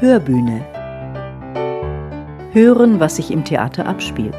Hörbühne. 0.00 0.66
Hören, 2.52 2.98
was 2.98 3.16
sich 3.16 3.30
im 3.30 3.44
Theater 3.44 3.86
abspielt. 3.86 4.34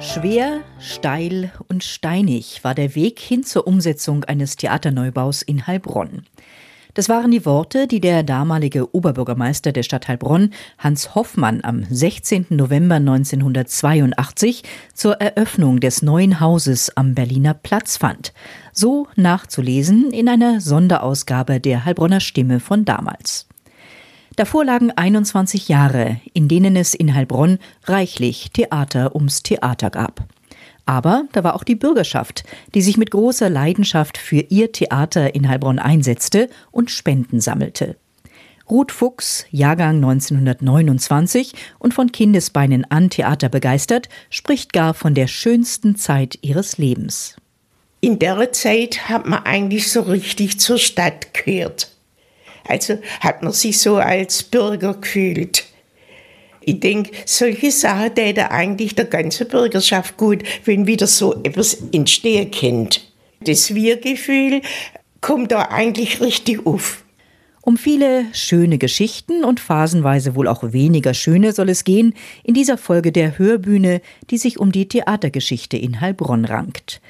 Schwer, 0.00 0.60
steil 0.78 1.52
und 1.68 1.84
steinig 1.84 2.64
war 2.64 2.74
der 2.74 2.94
Weg 2.94 3.18
hin 3.18 3.44
zur 3.44 3.66
Umsetzung 3.66 4.24
eines 4.24 4.56
Theaterneubaus 4.56 5.42
in 5.42 5.66
Heilbronn. 5.66 6.24
Das 6.94 7.08
waren 7.08 7.30
die 7.30 7.46
Worte, 7.46 7.86
die 7.86 8.00
der 8.00 8.22
damalige 8.22 8.94
Oberbürgermeister 8.94 9.72
der 9.72 9.84
Stadt 9.84 10.08
Heilbronn, 10.08 10.52
Hans 10.78 11.14
Hoffmann, 11.14 11.60
am 11.62 11.84
16. 11.88 12.46
November 12.50 12.96
1982 12.96 14.64
zur 14.92 15.20
Eröffnung 15.20 15.78
des 15.78 16.02
neuen 16.02 16.40
Hauses 16.40 16.96
am 16.96 17.14
Berliner 17.14 17.54
Platz 17.54 17.96
fand. 17.96 18.32
So 18.72 19.06
nachzulesen 19.14 20.10
in 20.10 20.28
einer 20.28 20.60
Sonderausgabe 20.60 21.60
der 21.60 21.84
Heilbronner 21.84 22.20
Stimme 22.20 22.58
von 22.58 22.84
damals. 22.84 23.46
Davor 24.36 24.64
lagen 24.64 24.90
21 24.90 25.68
Jahre, 25.68 26.20
in 26.32 26.48
denen 26.48 26.74
es 26.74 26.94
in 26.94 27.14
Heilbronn 27.14 27.58
reichlich 27.84 28.50
Theater 28.52 29.14
ums 29.14 29.42
Theater 29.42 29.90
gab. 29.90 30.24
Aber 30.90 31.28
da 31.30 31.44
war 31.44 31.54
auch 31.54 31.62
die 31.62 31.76
Bürgerschaft, 31.76 32.42
die 32.74 32.82
sich 32.82 32.96
mit 32.96 33.12
großer 33.12 33.48
Leidenschaft 33.48 34.18
für 34.18 34.40
ihr 34.48 34.72
Theater 34.72 35.36
in 35.36 35.48
Heilbronn 35.48 35.78
einsetzte 35.78 36.50
und 36.72 36.90
Spenden 36.90 37.40
sammelte. 37.40 37.94
Ruth 38.68 38.90
Fuchs, 38.90 39.46
Jahrgang 39.52 39.98
1929 39.98 41.52
und 41.78 41.94
von 41.94 42.10
Kindesbeinen 42.10 42.90
an 42.90 43.08
Theater 43.08 43.48
begeistert, 43.48 44.08
spricht 44.30 44.72
gar 44.72 44.92
von 44.92 45.14
der 45.14 45.28
schönsten 45.28 45.94
Zeit 45.94 46.40
ihres 46.42 46.76
Lebens. 46.76 47.36
In 48.00 48.18
der 48.18 48.50
Zeit 48.50 49.08
hat 49.08 49.26
man 49.26 49.44
eigentlich 49.44 49.92
so 49.92 50.00
richtig 50.00 50.58
zur 50.58 50.78
Stadt 50.78 51.32
gehört. 51.34 51.88
Also 52.66 52.98
hat 53.20 53.44
man 53.44 53.52
sich 53.52 53.78
so 53.78 53.98
als 53.98 54.42
Bürger 54.42 54.94
gefühlt. 54.94 55.69
Ich 56.70 56.78
denke, 56.78 57.10
solche 57.26 57.72
Sachen 57.72 58.14
täte 58.14 58.52
eigentlich 58.52 58.94
der 58.94 59.06
ganzen 59.06 59.48
Bürgerschaft 59.48 60.16
gut, 60.16 60.44
wenn 60.64 60.86
wieder 60.86 61.08
so 61.08 61.34
etwas 61.42 61.78
entstehen 61.90 62.52
könnte. 62.52 63.00
Das 63.40 63.74
Wir-Gefühl 63.74 64.62
kommt 65.20 65.50
da 65.50 65.62
eigentlich 65.62 66.20
richtig 66.20 66.64
auf. 66.64 67.02
Um 67.62 67.76
viele 67.76 68.26
schöne 68.32 68.78
Geschichten 68.78 69.42
und 69.44 69.58
phasenweise 69.58 70.36
wohl 70.36 70.46
auch 70.46 70.72
weniger 70.72 71.12
schöne 71.12 71.52
soll 71.52 71.70
es 71.70 71.82
gehen 71.82 72.14
in 72.44 72.54
dieser 72.54 72.78
Folge 72.78 73.10
der 73.10 73.36
Hörbühne, 73.36 74.00
die 74.30 74.38
sich 74.38 74.60
um 74.60 74.70
die 74.70 74.86
Theatergeschichte 74.86 75.76
in 75.76 76.00
Heilbronn 76.00 76.44
rankt 76.44 77.00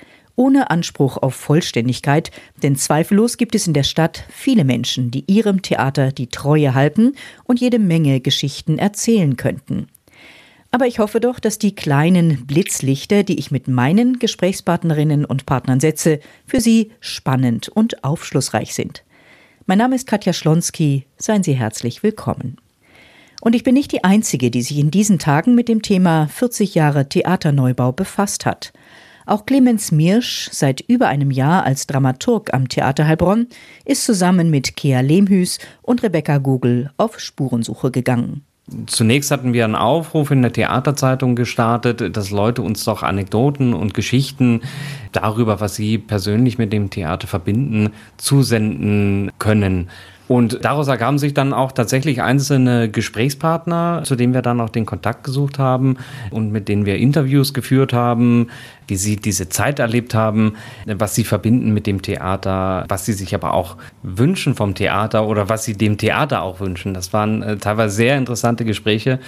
ohne 0.41 0.71
Anspruch 0.71 1.19
auf 1.19 1.35
Vollständigkeit, 1.35 2.31
denn 2.63 2.75
zweifellos 2.75 3.37
gibt 3.37 3.55
es 3.55 3.67
in 3.67 3.75
der 3.75 3.83
Stadt 3.83 4.25
viele 4.31 4.65
Menschen, 4.65 5.11
die 5.11 5.25
ihrem 5.27 5.61
Theater 5.61 6.13
die 6.13 6.29
Treue 6.29 6.73
halten 6.73 7.13
und 7.45 7.61
jede 7.61 7.79
Menge 7.79 8.23
Geschichten 8.23 8.79
erzählen 8.79 9.37
könnten. 9.37 9.89
Aber 10.71 10.87
ich 10.87 10.99
hoffe 10.99 11.21
doch, 11.21 11.41
dass 11.41 11.59
die 11.59 11.75
kleinen 11.75 12.47
Blitzlichter, 12.47 13.23
die 13.23 13.39
ich 13.39 13.51
mit 13.51 13.69
meinen 13.69 14.19
Gesprächspartnerinnen 14.19 15.27
und 15.27 15.45
Partnern 15.45 15.79
setze, 15.79 16.21
für 16.47 16.63
Sie 16.63 16.93
spannend 17.01 17.69
und 17.69 18.03
aufschlussreich 18.03 18.73
sind. 18.73 19.05
Mein 19.67 19.77
Name 19.77 19.95
ist 19.95 20.07
Katja 20.07 20.33
Schlonski, 20.33 21.05
seien 21.19 21.43
Sie 21.43 21.55
herzlich 21.55 22.03
willkommen. 22.03 22.57
Und 23.43 23.55
ich 23.55 23.63
bin 23.63 23.75
nicht 23.75 23.93
die 23.93 24.05
Einzige, 24.05 24.51
die 24.51 24.63
sich 24.63 24.79
in 24.79 24.91
diesen 24.91 25.19
Tagen 25.19 25.55
mit 25.55 25.69
dem 25.69 25.83
Thema 25.83 26.29
40 26.29 26.75
Jahre 26.75 27.11
Theaterneubau 27.11 27.93
befasst 27.93 28.47
hat. 28.47 28.73
Auch 29.31 29.47
Clemens 29.47 29.93
Mirsch, 29.93 30.49
seit 30.51 30.81
über 30.81 31.07
einem 31.07 31.31
Jahr 31.31 31.63
als 31.63 31.87
Dramaturg 31.87 32.53
am 32.53 32.69
Theater 32.69 33.07
Heilbronn, 33.07 33.47
ist 33.85 34.05
zusammen 34.05 34.51
mit 34.51 34.75
Kea 34.75 35.03
Lehmhüß 35.03 35.61
und 35.83 36.03
Rebecca 36.03 36.39
Gugel 36.39 36.91
auf 36.97 37.21
Spurensuche 37.21 37.93
gegangen. 37.93 38.43
Zunächst 38.87 39.31
hatten 39.31 39.53
wir 39.53 39.65
einen 39.65 39.77
Aufruf 39.77 40.33
in 40.33 40.43
der 40.43 40.53
Theaterzeitung 40.53 41.37
gestartet, 41.37 42.17
dass 42.17 42.33
Leute 42.33 42.63
uns 42.63 42.83
doch 42.85 43.05
Anekdoten 43.05 43.73
und 43.73 43.95
Geschichten 43.95 44.63
darüber, 45.13 45.61
was 45.61 45.77
sie 45.77 45.99
persönlich 45.99 46.59
mit 46.59 46.73
dem 46.73 46.91
Theater 46.91 47.29
verbinden, 47.29 47.91
zusenden 48.17 49.31
können. 49.39 49.91
Und 50.31 50.65
daraus 50.65 50.87
ergaben 50.87 51.19
sich 51.19 51.35
dann 51.35 51.53
auch 51.53 51.73
tatsächlich 51.73 52.23
einzelne 52.23 52.89
Gesprächspartner, 52.89 54.03
zu 54.05 54.15
denen 54.15 54.33
wir 54.33 54.43
dann 54.43 54.61
auch 54.61 54.71
den 54.71 54.87
Kontakt 54.87 55.25
gesucht 55.25 55.59
haben 55.59 55.97
und 56.31 56.53
mit 56.53 56.69
denen 56.69 56.87
wir 56.87 56.99
Interviews 56.99 57.53
geführt 57.53 57.93
haben, 57.93 58.47
wie 58.87 58.95
sie 58.95 59.17
diese 59.17 59.49
Zeit 59.49 59.81
erlebt 59.81 60.15
haben, 60.15 60.55
was 60.87 61.17
sie 61.17 61.25
verbinden 61.25 61.75
mit 61.75 61.89
dem 61.89 62.01
Theater, 62.01 62.85
was 62.87 63.07
sie 63.07 63.13
sich 63.13 63.35
aber 63.35 63.55
auch 63.55 63.77
wünschen 64.05 64.55
vom 64.55 64.77
Theater 64.77 65.27
oder 65.27 65.49
was 65.49 65.65
sie 65.65 65.77
dem 65.77 65.99
Theater 65.99 66.43
auch 66.43 66.61
wünschen. 66.61 66.95
Das 66.95 67.13
waren 67.13 67.43
äh, 67.43 67.57
teilweise 67.57 67.97
sehr 67.97 68.17
interessante 68.17 68.65
Gespräche. 68.65 69.19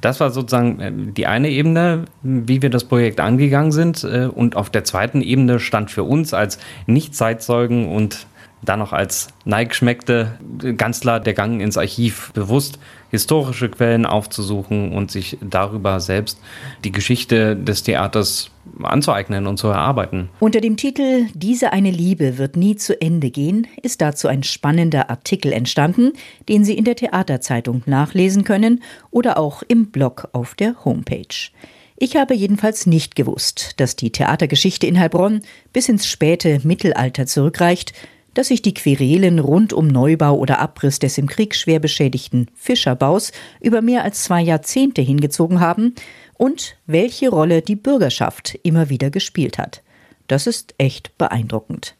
Das 0.00 0.20
war 0.20 0.30
sozusagen 0.30 0.78
äh, 0.78 0.92
die 0.94 1.26
eine 1.26 1.50
Ebene, 1.50 2.04
wie 2.22 2.62
wir 2.62 2.70
das 2.70 2.84
Projekt 2.84 3.18
angegangen 3.18 3.72
sind. 3.72 4.04
Äh, 4.04 4.28
und 4.32 4.54
auf 4.54 4.70
der 4.70 4.84
zweiten 4.84 5.22
Ebene 5.22 5.58
stand 5.58 5.90
für 5.90 6.04
uns 6.04 6.32
als 6.32 6.60
Nicht-Zeitzeugen 6.86 7.88
und 7.88 8.28
dann 8.64 8.78
noch 8.78 8.92
als 8.92 9.28
Neigschmeckte 9.44 10.38
ganz 10.76 11.00
klar 11.00 11.20
der 11.20 11.34
Gang 11.34 11.60
ins 11.60 11.76
Archiv 11.76 12.32
bewusst 12.32 12.78
historische 13.10 13.68
Quellen 13.68 14.06
aufzusuchen 14.06 14.92
und 14.92 15.10
sich 15.10 15.36
darüber 15.40 16.00
selbst 16.00 16.38
die 16.84 16.92
Geschichte 16.92 17.56
des 17.56 17.82
Theaters 17.82 18.50
anzueignen 18.82 19.46
und 19.46 19.58
zu 19.58 19.68
erarbeiten. 19.68 20.30
Unter 20.40 20.60
dem 20.60 20.76
Titel 20.76 21.26
Diese 21.34 21.72
eine 21.72 21.90
Liebe 21.90 22.38
wird 22.38 22.56
nie 22.56 22.76
zu 22.76 22.98
Ende 23.00 23.30
gehen 23.30 23.66
ist 23.82 24.00
dazu 24.00 24.28
ein 24.28 24.44
spannender 24.44 25.10
Artikel 25.10 25.52
entstanden, 25.52 26.12
den 26.48 26.64
Sie 26.64 26.76
in 26.76 26.84
der 26.84 26.96
Theaterzeitung 26.96 27.82
nachlesen 27.86 28.44
können 28.44 28.82
oder 29.10 29.36
auch 29.38 29.62
im 29.66 29.90
Blog 29.90 30.28
auf 30.32 30.54
der 30.54 30.84
Homepage. 30.84 31.50
Ich 31.96 32.16
habe 32.16 32.34
jedenfalls 32.34 32.86
nicht 32.86 33.14
gewusst, 33.14 33.74
dass 33.76 33.94
die 33.94 34.10
Theatergeschichte 34.10 34.86
in 34.86 34.98
Heilbronn 34.98 35.42
bis 35.72 35.88
ins 35.88 36.08
späte 36.08 36.60
Mittelalter 36.64 37.26
zurückreicht, 37.26 37.92
dass 38.34 38.48
sich 38.48 38.62
die 38.62 38.74
Querelen 38.74 39.38
rund 39.38 39.72
um 39.72 39.88
Neubau 39.88 40.36
oder 40.36 40.58
Abriss 40.58 40.98
des 40.98 41.18
im 41.18 41.26
Krieg 41.26 41.54
schwer 41.54 41.80
beschädigten 41.80 42.46
Fischerbaus 42.54 43.32
über 43.60 43.82
mehr 43.82 44.04
als 44.04 44.24
zwei 44.24 44.40
Jahrzehnte 44.40 45.02
hingezogen 45.02 45.60
haben 45.60 45.94
und 46.34 46.76
welche 46.86 47.28
Rolle 47.28 47.62
die 47.62 47.76
Bürgerschaft 47.76 48.58
immer 48.62 48.88
wieder 48.88 49.10
gespielt 49.10 49.58
hat. 49.58 49.82
Das 50.28 50.46
ist 50.46 50.74
echt 50.78 51.16
beeindruckend. 51.18 51.94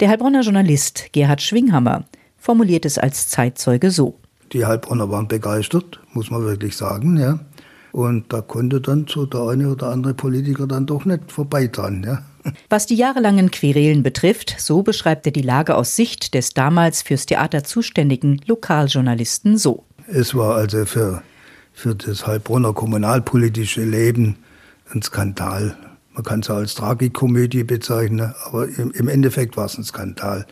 Der 0.00 0.08
Heilbronner 0.08 0.42
Journalist 0.42 1.12
Gerhard 1.12 1.42
Schwinghammer 1.42 2.04
formuliert 2.38 2.84
es 2.84 2.98
als 2.98 3.28
Zeitzeuge 3.28 3.90
so. 3.90 4.18
Die 4.52 4.66
Heilbronner 4.66 5.10
waren 5.10 5.28
begeistert, 5.28 6.00
muss 6.12 6.30
man 6.30 6.42
wirklich 6.42 6.76
sagen, 6.76 7.16
ja. 7.16 7.38
Und 7.92 8.32
da 8.32 8.40
konnte 8.40 8.80
dann 8.80 9.06
so 9.08 9.26
der 9.26 9.42
eine 9.42 9.68
oder 9.70 9.88
andere 9.88 10.14
Politiker 10.14 10.66
dann 10.66 10.86
doch 10.86 11.04
nicht 11.04 11.30
vorbei 11.30 11.66
dran, 11.66 12.02
ja. 12.04 12.22
Was 12.68 12.86
die 12.86 12.96
jahrelangen 12.96 13.50
Querelen 13.50 14.02
betrifft, 14.02 14.56
so 14.58 14.82
beschreibt 14.82 15.26
er 15.26 15.32
die 15.32 15.42
Lage 15.42 15.74
aus 15.76 15.96
Sicht 15.96 16.34
des 16.34 16.54
damals 16.54 17.02
fürs 17.02 17.26
Theater 17.26 17.64
zuständigen 17.64 18.40
Lokaljournalisten 18.46 19.58
so. 19.58 19.84
Es 20.08 20.34
war 20.34 20.56
also 20.56 20.84
für, 20.84 21.22
für 21.72 21.94
das 21.94 22.26
Heilbronner 22.26 22.72
kommunalpolitische 22.72 23.84
Leben 23.84 24.36
ein 24.92 25.02
Skandal. 25.02 25.76
Man 26.14 26.24
kann 26.24 26.40
es 26.40 26.50
als 26.50 26.74
Tragikomödie 26.74 27.64
bezeichnen, 27.64 28.34
aber 28.44 28.68
im, 28.68 28.90
im 28.92 29.08
Endeffekt 29.08 29.56
war 29.56 29.66
es 29.66 29.78
ein 29.78 29.84
Skandal. 29.84 30.46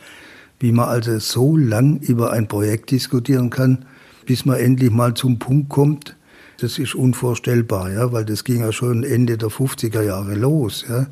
Wie 0.59 0.71
man 0.71 0.89
also 0.89 1.19
so 1.19 1.57
lang 1.57 1.97
über 1.97 2.31
ein 2.31 2.47
Projekt 2.47 2.91
diskutieren 2.91 3.49
kann, 3.49 3.85
bis 4.25 4.45
man 4.45 4.57
endlich 4.57 4.91
mal 4.91 5.13
zum 5.13 5.39
Punkt 5.39 5.69
kommt, 5.69 6.15
das 6.59 6.77
ist 6.77 6.93
unvorstellbar, 6.93 7.91
ja, 7.91 8.11
weil 8.11 8.23
das 8.23 8.43
ging 8.43 8.61
ja 8.61 8.71
schon 8.71 9.03
Ende 9.03 9.37
der 9.37 9.49
50er 9.49 10.03
Jahre 10.03 10.35
los. 10.35 10.85
Ja. 10.87 11.07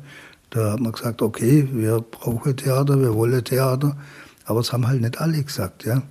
Da 0.50 0.72
hat 0.72 0.80
man 0.80 0.92
gesagt, 0.92 1.22
okay, 1.22 1.68
wir 1.72 2.00
brauchen 2.00 2.56
Theater, 2.56 3.00
wir 3.00 3.14
wollen 3.14 3.44
Theater. 3.44 3.96
Aber 4.44 4.60
es 4.60 4.72
haben 4.72 4.88
halt 4.88 5.00
nicht 5.00 5.20
alle 5.20 5.42
gesagt. 5.42 5.84
Ja. 5.84 6.02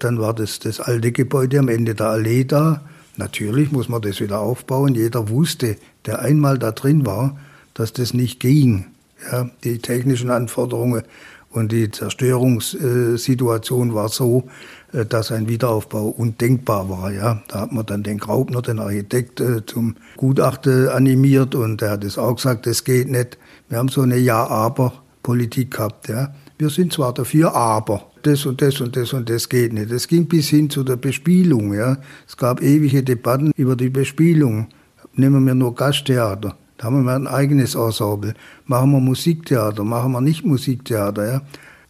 Dann 0.00 0.20
war 0.20 0.34
das, 0.34 0.58
das 0.58 0.80
alte 0.80 1.12
Gebäude 1.12 1.60
am 1.60 1.68
Ende 1.68 1.94
der 1.94 2.08
Allee 2.08 2.44
da. 2.44 2.82
Natürlich 3.16 3.70
muss 3.70 3.88
man 3.88 4.02
das 4.02 4.20
wieder 4.20 4.40
aufbauen. 4.40 4.96
Jeder 4.96 5.28
wusste, 5.28 5.76
der 6.06 6.18
einmal 6.18 6.58
da 6.58 6.72
drin 6.72 7.06
war, 7.06 7.38
dass 7.74 7.92
das 7.92 8.14
nicht 8.14 8.40
ging. 8.40 8.86
Ja, 9.30 9.48
die 9.62 9.78
technischen 9.78 10.30
Anforderungen 10.30 11.02
und 11.50 11.70
die 11.70 11.90
Zerstörungssituation 11.90 13.94
war 13.94 14.08
so, 14.08 14.48
äh, 14.92 15.06
dass 15.06 15.30
ein 15.30 15.48
Wiederaufbau 15.48 16.08
undenkbar 16.08 16.90
war. 16.90 17.12
Ja. 17.12 17.42
Da 17.48 17.60
hat 17.60 17.72
man 17.72 17.86
dann 17.86 18.02
den 18.02 18.18
Graubner, 18.18 18.60
den 18.60 18.80
Architekt, 18.80 19.40
äh, 19.40 19.64
zum 19.64 19.94
Gutachten 20.16 20.88
animiert 20.88 21.54
und 21.54 21.80
der 21.80 21.92
hat 21.92 22.04
es 22.04 22.18
auch 22.18 22.34
gesagt, 22.34 22.66
das 22.66 22.82
geht 22.82 23.08
nicht. 23.08 23.38
Wir 23.68 23.78
haben 23.78 23.88
so 23.88 24.02
eine 24.02 24.18
Ja-Aber-Politik 24.18 25.72
gehabt. 25.72 26.08
Ja. 26.08 26.34
Wir 26.58 26.70
sind 26.70 26.92
zwar 26.92 27.12
dafür, 27.14 27.54
aber 27.54 28.10
das 28.22 28.46
und 28.46 28.62
das 28.62 28.80
und 28.80 28.94
das 28.96 29.12
und 29.12 29.28
das 29.28 29.48
geht 29.48 29.72
nicht. 29.72 29.90
Es 29.90 30.06
ging 30.08 30.26
bis 30.26 30.48
hin 30.48 30.70
zu 30.70 30.84
der 30.84 30.96
Bespielung. 30.96 31.74
Ja. 31.74 31.98
Es 32.26 32.36
gab 32.36 32.62
ewige 32.62 33.02
Debatten 33.02 33.52
über 33.56 33.76
die 33.76 33.90
Bespielung. 33.90 34.68
Nehmen 35.14 35.44
wir 35.46 35.54
nur 35.54 35.74
Gasttheater. 35.74 36.56
Da 36.76 36.84
haben 36.86 37.04
wir 37.04 37.14
ein 37.14 37.26
eigenes 37.26 37.74
Ensemble. 37.74 38.34
Machen 38.66 38.90
wir 38.92 39.00
Musiktheater, 39.00 39.84
machen 39.84 40.12
wir 40.12 40.20
nicht 40.20 40.44
Musiktheater. 40.44 41.32
Ja. 41.32 41.42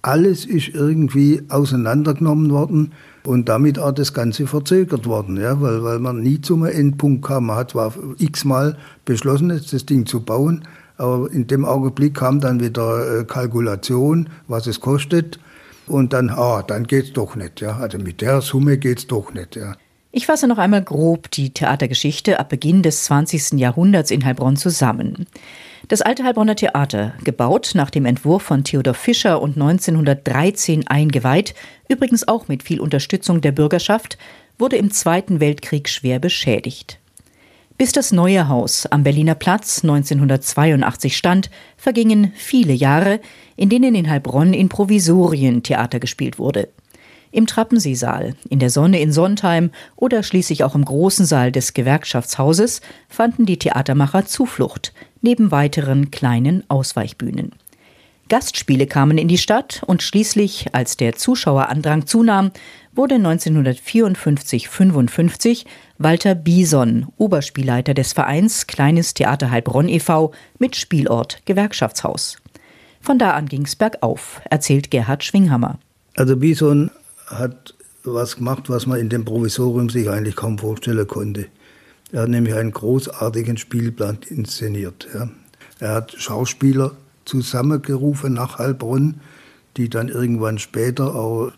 alles 0.04 0.44
ist 0.44 0.68
irgendwie 0.68 1.42
auseinandergenommen 1.48 2.50
worden 2.50 2.92
und 3.24 3.48
damit 3.48 3.78
auch 3.78 3.92
das 3.92 4.12
Ganze 4.12 4.46
verzögert 4.46 5.06
worden, 5.06 5.38
ja, 5.38 5.60
weil, 5.60 5.82
weil 5.82 5.98
man 5.98 6.20
nie 6.20 6.40
zum 6.40 6.64
Endpunkt 6.66 7.24
kam. 7.24 7.46
Man 7.46 7.56
hat 7.56 7.70
zwar 7.70 7.94
x-mal 8.18 8.76
beschlossen, 9.06 9.48
das 9.48 9.86
Ding 9.86 10.04
zu 10.04 10.20
bauen, 10.20 10.64
aber 10.96 11.30
in 11.30 11.46
dem 11.46 11.64
Augenblick 11.64 12.14
kam 12.14 12.40
dann 12.40 12.60
wieder 12.60 13.20
äh, 13.20 13.24
Kalkulation, 13.24 14.28
was 14.48 14.66
es 14.66 14.80
kostet. 14.80 15.38
Und 15.86 16.12
dann, 16.12 16.30
ah, 16.30 16.62
dann 16.62 16.86
geht's 16.86 17.12
doch 17.12 17.36
nicht, 17.36 17.60
ja. 17.60 17.76
Also 17.76 17.98
mit 17.98 18.20
der 18.20 18.40
Summe 18.40 18.78
geht's 18.78 19.06
doch 19.06 19.34
nicht, 19.34 19.56
ja. 19.56 19.76
Ich 20.16 20.26
fasse 20.26 20.46
noch 20.46 20.58
einmal 20.58 20.82
grob 20.82 21.28
die 21.32 21.50
Theatergeschichte 21.50 22.38
ab 22.38 22.48
Beginn 22.48 22.82
des 22.84 23.02
20. 23.04 23.58
Jahrhunderts 23.58 24.12
in 24.12 24.24
Heilbronn 24.24 24.56
zusammen. 24.56 25.26
Das 25.88 26.02
alte 26.02 26.22
Heilbronner 26.22 26.54
Theater, 26.54 27.14
gebaut 27.24 27.72
nach 27.74 27.90
dem 27.90 28.06
Entwurf 28.06 28.42
von 28.42 28.62
Theodor 28.62 28.94
Fischer 28.94 29.42
und 29.42 29.56
1913 29.60 30.86
eingeweiht, 30.86 31.54
übrigens 31.88 32.28
auch 32.28 32.46
mit 32.46 32.62
viel 32.62 32.80
Unterstützung 32.80 33.40
der 33.40 33.50
Bürgerschaft, 33.52 34.16
wurde 34.56 34.76
im 34.76 34.92
Zweiten 34.92 35.40
Weltkrieg 35.40 35.88
schwer 35.88 36.20
beschädigt. 36.20 37.00
Bis 37.76 37.90
das 37.90 38.12
neue 38.12 38.48
Haus 38.48 38.86
am 38.86 39.02
Berliner 39.02 39.34
Platz 39.34 39.82
1982 39.82 41.16
stand, 41.16 41.50
vergingen 41.76 42.32
viele 42.36 42.72
Jahre, 42.72 43.18
in 43.56 43.68
denen 43.68 43.96
in 43.96 44.08
Heilbronn 44.08 44.54
in 44.54 44.68
Provisorien 44.68 45.64
Theater 45.64 45.98
gespielt 45.98 46.38
wurde. 46.38 46.68
Im 47.32 47.48
Trappenseesaal, 47.48 48.36
in 48.48 48.60
der 48.60 48.70
Sonne 48.70 49.00
in 49.00 49.10
Sontheim 49.10 49.72
oder 49.96 50.22
schließlich 50.22 50.62
auch 50.62 50.76
im 50.76 50.84
großen 50.84 51.26
Saal 51.26 51.50
des 51.50 51.74
Gewerkschaftshauses 51.74 52.80
fanden 53.08 53.44
die 53.44 53.58
Theatermacher 53.58 54.24
Zuflucht, 54.24 54.92
neben 55.20 55.50
weiteren 55.50 56.12
kleinen 56.12 56.62
Ausweichbühnen. 56.70 57.50
Gastspiele 58.28 58.86
kamen 58.86 59.18
in 59.18 59.28
die 59.28 59.36
Stadt 59.36 59.82
und 59.84 60.02
schließlich, 60.02 60.68
als 60.72 60.96
der 60.96 61.14
Zuschauerandrang 61.14 62.06
zunahm, 62.06 62.52
wurde 62.96 63.16
1954-55 63.16 65.64
Walter 65.98 66.34
Bison 66.34 67.06
Oberspielleiter 67.16 67.94
des 67.94 68.12
Vereins 68.12 68.66
Kleines 68.66 69.14
Theater 69.14 69.50
Heilbronn 69.50 69.88
e.V. 69.88 70.32
mit 70.58 70.76
Spielort 70.76 71.40
Gewerkschaftshaus. 71.44 72.36
Von 73.00 73.18
da 73.18 73.32
an 73.32 73.46
ging's 73.46 73.76
bergauf, 73.76 74.40
erzählt 74.48 74.90
Gerhard 74.90 75.24
Schwinghammer. 75.24 75.78
Also 76.16 76.36
Bison 76.36 76.90
hat 77.26 77.74
was 78.04 78.36
gemacht, 78.36 78.68
was 78.68 78.86
man 78.86 79.00
in 79.00 79.08
dem 79.08 79.24
Provisorium 79.24 79.88
sich 79.88 80.08
eigentlich 80.08 80.36
kaum 80.36 80.58
vorstellen 80.58 81.06
konnte. 81.06 81.46
Er 82.12 82.22
hat 82.22 82.28
nämlich 82.28 82.54
einen 82.54 82.70
großartigen 82.70 83.56
Spielplan 83.56 84.18
inszeniert. 84.28 85.08
Ja. 85.12 85.28
Er 85.80 85.94
hat 85.94 86.14
Schauspieler 86.16 86.92
zusammengerufen 87.24 88.34
nach 88.34 88.58
Heilbronn, 88.58 89.20
die 89.76 89.88
dann 89.88 90.08
irgendwann 90.08 90.58
später 90.58 91.14
auch 91.14 91.50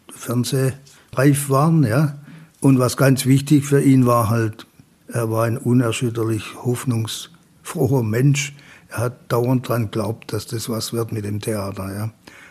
fernsehreif 1.16 1.50
waren. 1.50 1.82
Ja. 1.84 2.18
Und 2.60 2.78
was 2.78 2.96
ganz 2.96 3.26
wichtig 3.26 3.64
für 3.64 3.80
ihn 3.80 4.06
war 4.06 4.28
halt, 4.28 4.66
er 5.08 5.30
war 5.30 5.44
ein 5.44 5.56
unerschütterlich 5.56 6.54
hoffnungsfroher 6.62 8.02
Mensch. 8.02 8.54
Er 8.88 8.98
hat 8.98 9.32
dauernd 9.32 9.68
daran 9.68 9.84
geglaubt, 9.84 10.32
dass 10.32 10.46
das 10.46 10.68
was 10.68 10.92
wird 10.92 11.12
mit 11.12 11.24
dem 11.24 11.40
Theater. 11.40 11.94
Ja. 11.94 12.10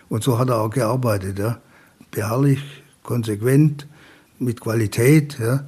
Und 0.10 0.24
so 0.24 0.38
hat 0.38 0.50
er 0.50 0.62
auch 0.62 0.70
gearbeitet. 0.70 1.40
Ja. 1.40 1.60
Beharrlich, 2.12 2.62
konsequent, 3.04 3.88
mit 4.40 4.62
Qualität. 4.62 5.38
Ja. 5.40 5.66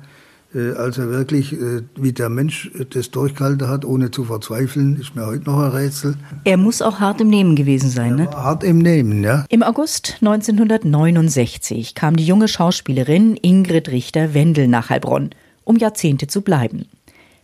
Äh, 0.58 0.74
also 0.74 1.10
wirklich, 1.10 1.54
äh, 1.54 1.84
wie 1.96 2.12
der 2.12 2.30
Mensch 2.30 2.72
das 2.90 3.12
durchgehalten 3.12 3.68
hat, 3.68 3.86
ohne 3.86 4.12
zu 4.12 4.26
verzweifeln, 4.26 4.98
ist 5.00 5.16
mir 5.16 5.26
heute 5.26 5.46
noch 5.46 5.60
ein 5.60 5.72
Rätsel. 5.72 6.16
Er 6.44 6.58
muss 6.58 6.82
auch 6.82 7.00
hart 7.00 7.22
im 7.22 7.30
Nehmen 7.30 7.56
gewesen 7.56 7.90
sein, 7.90 8.16
ne? 8.16 8.30
hart 8.32 8.64
im 8.64 8.80
Nehmen, 8.80 9.24
ja. 9.24 9.46
Im 9.50 9.64
August 9.64 10.18
1969 10.22 11.96
kam 11.96 12.16
die 12.16 12.26
junge 12.26 12.48
Schauspielerin 12.48 13.38
Ingrid 13.38 13.90
Richter-Wendel 13.90 14.68
nach 14.68 14.90
Heilbronn, 14.90 15.30
um 15.64 15.78
Jahrzehnte 15.78 16.28
zu 16.28 16.42
bleiben. 16.42 16.86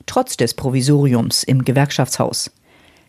Trotz 0.05 0.35
des 0.35 0.53
Provisoriums 0.53 1.43
im 1.43 1.63
Gewerkschaftshaus. 1.63 2.51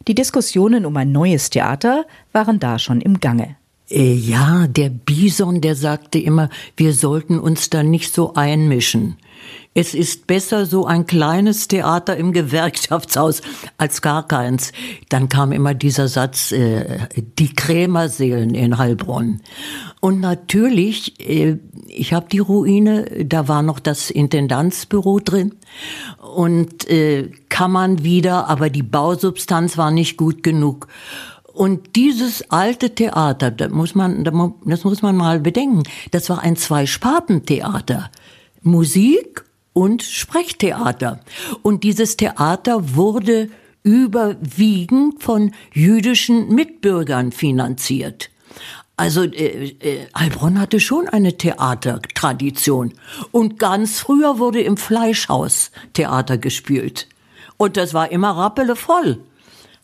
Die 0.07 0.15
Diskussionen 0.15 0.85
um 0.85 0.97
ein 0.97 1.13
neues 1.13 1.51
Theater 1.51 2.05
waren 2.33 2.61
da 2.61 2.79
schon 2.79 3.01
im 3.01 3.21
Gange. 3.21 3.57
Äh, 3.91 4.15
ja, 4.15 4.67
der 4.67 4.89
Bison, 4.89 5.61
der 5.61 5.77
sagte 5.77 6.19
immer, 6.19 6.49
wir 6.77 6.95
sollten 6.95 7.39
uns 7.39 7.71
da 7.71 7.83
nicht 7.83 8.15
so 8.15 8.35
einmischen. 8.35 9.17
Es 9.77 9.93
ist 9.93 10.29
besser 10.29 10.67
so 10.67 10.87
ein 10.87 11.05
kleines 11.05 11.67
Theater 11.67 12.17
im 12.17 12.33
Gewerkschaftshaus 12.33 13.43
als 13.77 14.01
gar 14.01 14.27
keins. 14.27 14.73
Dann 15.09 15.29
kam 15.29 15.53
immer 15.53 15.75
dieser 15.75 16.09
Satz, 16.09 16.53
äh, 16.53 17.01
die 17.39 17.53
Krämerseelen 17.53 18.55
in 18.55 18.79
Heilbronn. 18.79 19.41
Und 20.01 20.21
natürlich, 20.21 21.21
äh, 21.21 21.59
ich 21.89 22.15
habe 22.15 22.27
die 22.31 22.39
Ruine, 22.39 23.25
da 23.25 23.49
war 23.49 23.63
noch 23.63 23.81
das 23.81 24.11
Intendanzbüro 24.11 25.19
drin 25.19 25.57
und 26.35 26.89
äh, 26.89 27.31
kann 27.49 27.73
man 27.73 28.03
wieder, 28.05 28.49
aber 28.49 28.71
die 28.71 28.83
Bausubstanz 28.83 29.77
war 29.77 29.91
nicht 29.91 30.17
gut 30.17 30.43
genug. 30.43 30.89
Und 31.55 31.95
dieses 31.95 32.51
alte 32.51 32.95
Theater, 32.95 33.53
da 33.53 33.69
muss 33.69 33.95
man, 33.95 34.25
das 34.25 34.85
muss 34.85 35.03
man 35.03 35.17
mal 35.17 35.39
bedenken, 35.39 35.85
das 36.11 36.29
war 36.29 36.41
ein 36.41 36.57
Zwei-Sparten-Theater. 36.57 38.11
Musik 38.63 39.45
und 39.73 40.03
Sprechtheater. 40.03 41.21
Und 41.63 41.85
dieses 41.85 42.17
Theater 42.17 42.97
wurde 42.97 43.51
überwiegend 43.85 45.23
von 45.23 45.53
jüdischen 45.73 46.53
Mitbürgern 46.53 47.31
finanziert. 47.31 48.31
Also 48.97 49.23
äh, 49.23 49.75
äh, 49.81 50.07
Heilbronn 50.17 50.59
hatte 50.59 50.81
schon 50.81 51.09
eine 51.09 51.37
Theatertradition. 51.37 52.95
Und 53.31 53.59
ganz 53.59 54.01
früher 54.01 54.39
wurde 54.39 54.61
im 54.61 54.77
Fleischhaus 54.77 55.71
Theater 55.93 56.39
gespielt. 56.39 57.09
Und 57.57 57.77
das 57.77 57.95
war 57.95 58.11
immer 58.11 58.31
rappelevoll, 58.31 59.21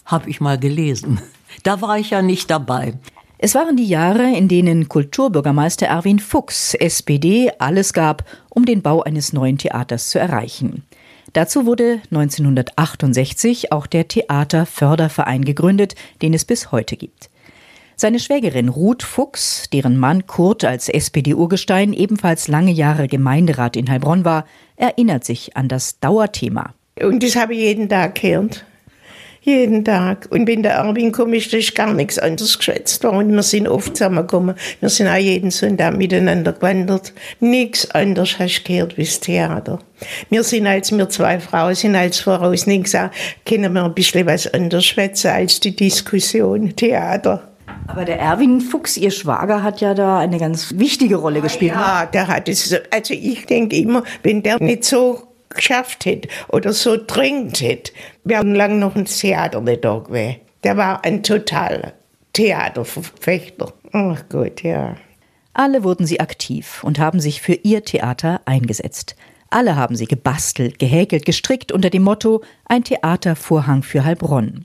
habe 0.04 0.30
ich 0.30 0.40
mal 0.40 0.58
gelesen. 0.58 1.20
Da 1.62 1.80
war 1.80 1.98
ich 1.98 2.10
ja 2.10 2.22
nicht 2.22 2.50
dabei. 2.50 2.94
Es 3.38 3.54
waren 3.54 3.76
die 3.76 3.86
Jahre, 3.86 4.36
in 4.36 4.48
denen 4.48 4.88
Kulturbürgermeister 4.88 5.86
Erwin 5.86 6.18
Fuchs, 6.18 6.74
SPD, 6.74 7.50
alles 7.58 7.94
gab, 7.94 8.24
um 8.50 8.66
den 8.66 8.82
Bau 8.82 9.02
eines 9.02 9.32
neuen 9.32 9.56
Theaters 9.56 10.10
zu 10.10 10.18
erreichen. 10.18 10.84
Dazu 11.32 11.64
wurde 11.64 12.00
1968 12.10 13.72
auch 13.72 13.86
der 13.86 14.08
Theaterförderverein 14.08 15.44
gegründet, 15.44 15.94
den 16.20 16.34
es 16.34 16.44
bis 16.44 16.70
heute 16.70 16.96
gibt. 16.96 17.30
Seine 17.96 18.18
Schwägerin 18.18 18.68
Ruth 18.68 19.02
Fuchs, 19.02 19.68
deren 19.72 19.96
Mann 19.96 20.26
Kurt 20.26 20.64
als 20.64 20.88
SPD-Urgestein 20.88 21.92
ebenfalls 21.92 22.48
lange 22.48 22.72
Jahre 22.72 23.08
Gemeinderat 23.08 23.76
in 23.76 23.90
Heilbronn 23.90 24.24
war, 24.24 24.46
erinnert 24.76 25.24
sich 25.24 25.56
an 25.56 25.68
das 25.68 26.00
Dauerthema. 26.00 26.74
Und 27.00 27.22
das 27.22 27.36
habe 27.36 27.54
ich 27.54 27.60
jeden 27.60 27.88
Tag 27.88 28.20
gehört. 28.20 28.64
Jeden 29.42 29.84
Tag. 29.86 30.28
Und 30.30 30.46
wenn 30.46 30.62
der 30.62 30.72
Erwin 30.72 31.12
kam, 31.12 31.32
ist 31.32 31.52
das 31.54 31.72
gar 31.72 31.94
nichts 31.94 32.18
anderes 32.18 32.58
geschätzt 32.58 33.02
worden. 33.04 33.34
Wir 33.34 33.42
sind 33.42 33.68
oft 33.68 33.96
zusammengekommen. 33.96 34.54
Wir 34.80 34.90
sind 34.90 35.08
auch 35.08 35.16
jeden 35.16 35.50
Sonntag 35.50 35.96
miteinander 35.96 36.52
gewandert. 36.52 37.14
Nichts 37.40 37.90
anderes 37.90 38.38
hast 38.38 38.64
du 38.64 38.72
gehört 38.72 38.98
wie 38.98 39.04
das 39.04 39.18
Theater. 39.20 39.78
Wir 40.28 40.42
sind 40.42 40.66
als 40.66 40.92
wir 40.92 41.08
zwei 41.08 41.40
Frauen 41.40 41.74
sind 41.74 41.96
als 41.96 42.20
voraus 42.20 42.66
nicht 42.66 42.84
gesagt, 42.84 43.14
können 43.46 43.72
wir 43.72 43.84
ein 43.84 43.94
bisschen 43.94 44.26
was 44.26 44.52
anderes 44.52 44.84
schwätzen 44.84 45.30
als 45.30 45.58
die 45.60 45.74
Diskussion 45.74 46.76
Theater. 46.76 47.50
Aber 47.86 48.04
der 48.04 48.20
Erwin 48.20 48.60
Fuchs, 48.60 48.96
Ihr 48.96 49.10
Schwager, 49.10 49.62
hat 49.62 49.80
ja 49.80 49.94
da 49.94 50.18
eine 50.18 50.38
ganz 50.38 50.74
wichtige 50.76 51.16
Rolle 51.16 51.40
gespielt. 51.40 51.74
Ne? 51.74 51.80
Ja, 51.80 52.06
der 52.06 52.28
hat 52.28 52.48
es. 52.48 52.74
Also 52.90 53.14
ich 53.14 53.46
denke 53.46 53.76
immer, 53.76 54.04
wenn 54.22 54.42
der 54.42 54.62
nicht 54.62 54.84
so 54.84 55.29
geschafft 55.50 56.04
hätte 56.04 56.28
oder 56.48 56.72
so 56.72 56.96
dringend 57.06 57.60
hätte, 57.60 57.92
wäre 58.24 58.44
lang 58.44 58.78
noch 58.78 58.96
ein 58.96 59.04
Theater 59.04 59.60
nicht 59.60 59.84
da 59.84 59.98
gewesen. 59.98 60.36
Der 60.64 60.76
war 60.76 61.04
ein 61.04 61.22
totaler 61.22 61.92
Theaterverfechter. 62.32 63.72
Ach 63.92 64.22
Gott, 64.28 64.62
ja. 64.62 64.96
Alle 65.52 65.82
wurden 65.82 66.06
sie 66.06 66.20
aktiv 66.20 66.82
und 66.84 66.98
haben 66.98 67.20
sich 67.20 67.42
für 67.42 67.54
ihr 67.54 67.84
Theater 67.84 68.40
eingesetzt. 68.44 69.16
Alle 69.50 69.74
haben 69.74 69.96
sie 69.96 70.06
gebastelt, 70.06 70.78
gehäkelt, 70.78 71.24
gestrickt 71.24 71.72
unter 71.72 71.90
dem 71.90 72.04
Motto 72.04 72.42
Ein 72.66 72.84
Theatervorhang 72.84 73.82
für 73.82 74.04
Heilbronn. 74.04 74.64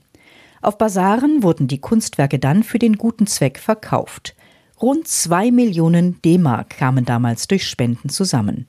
Auf 0.62 0.78
Basaren 0.78 1.42
wurden 1.42 1.66
die 1.66 1.80
Kunstwerke 1.80 2.38
dann 2.38 2.62
für 2.62 2.78
den 2.78 2.96
guten 2.96 3.26
Zweck 3.26 3.58
verkauft. 3.58 4.36
Rund 4.80 5.08
zwei 5.08 5.50
Millionen 5.50 6.20
D-Mark 6.22 6.78
kamen 6.78 7.04
damals 7.04 7.48
durch 7.48 7.66
Spenden 7.66 8.08
zusammen. 8.08 8.66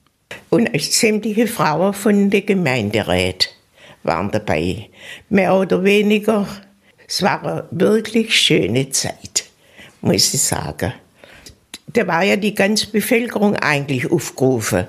Und 0.50 0.70
sämtliche 0.80 1.46
Frauen 1.46 1.92
von 1.92 2.30
der 2.30 2.42
Gemeinderat 2.42 3.50
waren 4.02 4.30
dabei. 4.30 4.88
Mehr 5.28 5.54
oder 5.54 5.84
weniger. 5.84 6.46
Es 7.06 7.22
war 7.22 7.42
eine 7.42 7.68
wirklich 7.70 8.34
schöne 8.38 8.90
Zeit, 8.90 9.44
muss 10.00 10.34
ich 10.34 10.40
sagen. 10.40 10.92
Da 11.92 12.06
war 12.06 12.22
ja 12.22 12.36
die 12.36 12.54
ganze 12.54 12.88
Bevölkerung 12.88 13.56
eigentlich 13.56 14.10
aufgerufen. 14.10 14.86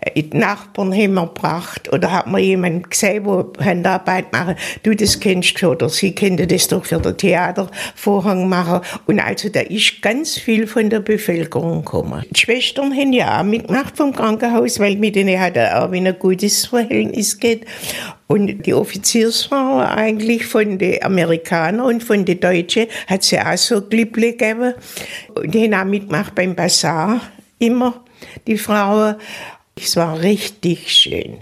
Äh, 0.00 0.22
die 0.22 0.36
Nachbarn 0.36 0.92
haben 0.92 1.14
wir 1.14 1.26
gebracht 1.26 1.92
oder 1.92 2.12
hat 2.12 2.26
man 2.26 2.42
jemanden 2.42 2.82
gesehen, 2.82 3.24
der 3.24 3.64
Handarbeit 3.64 4.32
machen, 4.32 4.56
du 4.82 4.94
das 4.94 5.20
kennst 5.20 5.62
oder 5.62 5.88
sie 5.88 6.14
kennt 6.14 6.50
das 6.50 6.68
doch 6.68 6.84
für 6.84 6.98
den 6.98 7.16
Theatervorhang 7.16 8.48
machen. 8.48 8.80
Und 9.06 9.20
also 9.20 9.48
da 9.48 9.60
ist 9.60 10.00
ganz 10.02 10.38
viel 10.38 10.66
von 10.66 10.90
der 10.90 11.00
Bevölkerung 11.00 11.84
gekommen. 11.84 12.24
Die 12.30 12.40
Schwestern 12.40 12.92
haben 12.92 13.12
ja 13.12 13.40
auch 13.40 13.44
mitgemacht 13.44 13.96
vom 13.96 14.14
Krankenhaus, 14.14 14.78
weil 14.80 14.96
mit 14.96 15.16
denen 15.16 15.38
hat 15.38 15.56
er 15.56 15.82
auch 15.82 15.92
ein 15.92 16.18
gutes 16.18 16.66
Verhältnis 16.66 17.38
geht. 17.38 17.66
Und 18.28 18.66
die 18.66 18.74
Offiziersfrau 18.74 19.78
eigentlich 19.78 20.46
von 20.46 20.78
den 20.78 21.02
Amerikanern 21.02 21.80
und 21.80 22.04
von 22.04 22.26
den 22.26 22.38
Deutschen 22.38 22.86
hat 23.06 23.22
sie 23.22 23.40
auch 23.40 23.56
so 23.56 23.80
Glipple 23.80 24.32
gegeben. 24.32 24.74
Und 25.34 25.54
die 25.54 25.64
haben 25.64 25.74
auch 25.74 25.90
mitgemacht 25.90 26.34
beim 26.34 26.54
Bazar 26.54 27.22
immer, 27.58 28.04
die 28.46 28.58
Frauen. 28.58 29.16
Es 29.74 29.96
war 29.96 30.20
richtig 30.20 30.92
schön. 30.92 31.38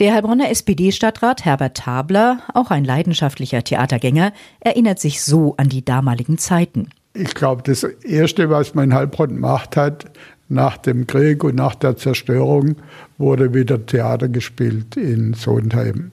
Der 0.00 0.14
Heilbronner 0.14 0.50
SPD-Stadtrat 0.50 1.44
Herbert 1.44 1.76
Tabler, 1.76 2.40
auch 2.52 2.70
ein 2.70 2.84
leidenschaftlicher 2.84 3.62
Theatergänger, 3.62 4.32
erinnert 4.60 4.98
sich 4.98 5.22
so 5.22 5.54
an 5.58 5.68
die 5.68 5.84
damaligen 5.84 6.38
Zeiten. 6.38 6.88
Ich 7.12 7.34
glaube, 7.34 7.62
das 7.62 7.84
Erste, 7.84 8.50
was 8.50 8.74
man 8.74 8.86
in 8.86 8.94
Heilbronn 8.94 9.28
gemacht 9.28 9.76
hat, 9.76 10.06
nach 10.48 10.78
dem 10.78 11.06
Krieg 11.06 11.44
und 11.44 11.54
nach 11.56 11.74
der 11.74 11.96
Zerstörung, 11.96 12.76
wurde 13.18 13.54
wieder 13.54 13.84
Theater 13.86 14.28
gespielt 14.28 14.96
in 14.96 15.34
Sondheim. 15.34 16.10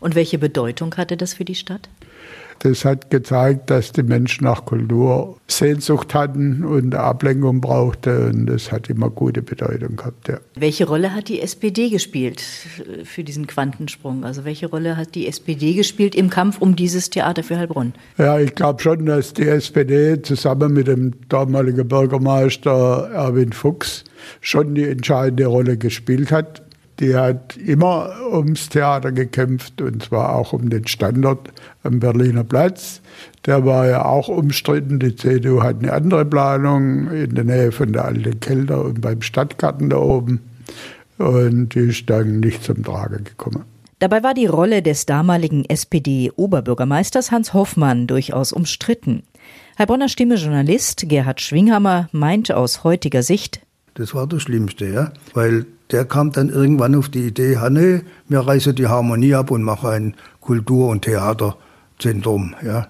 Und 0.00 0.14
welche 0.14 0.38
Bedeutung 0.38 0.94
hatte 0.96 1.16
das 1.16 1.34
für 1.34 1.44
die 1.44 1.54
Stadt? 1.54 1.88
Das 2.60 2.84
hat 2.84 3.10
gezeigt, 3.10 3.70
dass 3.70 3.92
die 3.92 4.02
Menschen 4.02 4.44
nach 4.44 4.64
Kultur 4.64 5.36
Sehnsucht 5.46 6.12
hatten 6.12 6.64
und 6.64 6.94
Ablenkung 6.94 7.60
brauchten. 7.60 8.30
Und 8.30 8.46
das 8.46 8.72
hat 8.72 8.90
immer 8.90 9.10
gute 9.10 9.42
Bedeutung 9.42 9.96
gehabt. 9.96 10.28
Ja. 10.28 10.40
Welche 10.56 10.86
Rolle 10.86 11.14
hat 11.14 11.28
die 11.28 11.40
SPD 11.40 11.88
gespielt 11.88 12.42
für 13.04 13.22
diesen 13.22 13.46
Quantensprung? 13.46 14.24
Also 14.24 14.44
welche 14.44 14.66
Rolle 14.66 14.96
hat 14.96 15.14
die 15.14 15.28
SPD 15.28 15.74
gespielt 15.74 16.16
im 16.16 16.30
Kampf 16.30 16.58
um 16.58 16.74
dieses 16.74 17.10
Theater 17.10 17.44
für 17.44 17.58
Heilbronn? 17.58 17.92
Ja, 18.18 18.40
ich 18.40 18.54
glaube 18.54 18.82
schon, 18.82 19.06
dass 19.06 19.34
die 19.34 19.46
SPD 19.46 20.20
zusammen 20.22 20.72
mit 20.72 20.88
dem 20.88 21.12
damaligen 21.28 21.86
Bürgermeister 21.86 23.10
Erwin 23.12 23.52
Fuchs 23.52 24.02
schon 24.40 24.74
die 24.74 24.88
entscheidende 24.88 25.46
Rolle 25.46 25.76
gespielt 25.76 26.32
hat 26.32 26.67
die 27.00 27.14
hat 27.14 27.56
immer 27.56 28.10
ums 28.32 28.68
Theater 28.68 29.12
gekämpft 29.12 29.80
und 29.80 30.02
zwar 30.02 30.34
auch 30.34 30.52
um 30.52 30.68
den 30.68 30.86
Standort 30.86 31.52
am 31.82 32.00
Berliner 32.00 32.44
Platz. 32.44 33.00
Der 33.46 33.64
war 33.64 33.86
ja 33.86 34.04
auch 34.04 34.28
umstritten. 34.28 34.98
Die 34.98 35.14
CDU 35.14 35.62
hat 35.62 35.78
eine 35.80 35.92
andere 35.92 36.24
Planung 36.24 37.10
in 37.10 37.34
der 37.34 37.44
Nähe 37.44 37.72
von 37.72 37.92
der 37.92 38.04
alten 38.04 38.40
Kelder 38.40 38.84
und 38.84 39.00
beim 39.00 39.22
Stadtgarten 39.22 39.90
da 39.90 39.98
oben. 39.98 40.40
Und 41.18 41.74
die 41.74 41.88
ist 41.88 42.10
dann 42.10 42.40
nicht 42.40 42.64
zum 42.64 42.82
Tragen 42.82 43.24
gekommen. 43.24 43.64
Dabei 44.00 44.22
war 44.22 44.34
die 44.34 44.46
Rolle 44.46 44.82
des 44.82 45.06
damaligen 45.06 45.64
SPD-Oberbürgermeisters 45.64 47.32
Hans 47.32 47.52
Hoffmann 47.52 48.06
durchaus 48.06 48.52
umstritten. 48.52 49.24
Heilbronner 49.76 50.08
Stimme-Journalist 50.08 51.08
Gerhard 51.08 51.40
Schwinghammer 51.40 52.08
meint 52.12 52.52
aus 52.52 52.84
heutiger 52.84 53.22
Sicht, 53.22 53.60
das 53.98 54.14
war 54.14 54.26
das 54.26 54.42
Schlimmste, 54.42 54.86
ja, 54.86 55.12
weil 55.34 55.66
der 55.90 56.04
kam 56.04 56.32
dann 56.32 56.50
irgendwann 56.50 56.94
auf 56.94 57.08
die 57.08 57.26
Idee, 57.26 57.56
Hanne, 57.56 58.02
wir 58.28 58.40
reißen 58.40 58.74
die 58.74 58.86
Harmonie 58.86 59.34
ab 59.34 59.50
und 59.50 59.62
machen 59.62 59.90
ein 59.90 60.14
Kultur- 60.40 60.88
und 60.88 61.02
Theaterzentrum. 61.02 62.54
Ja. 62.64 62.88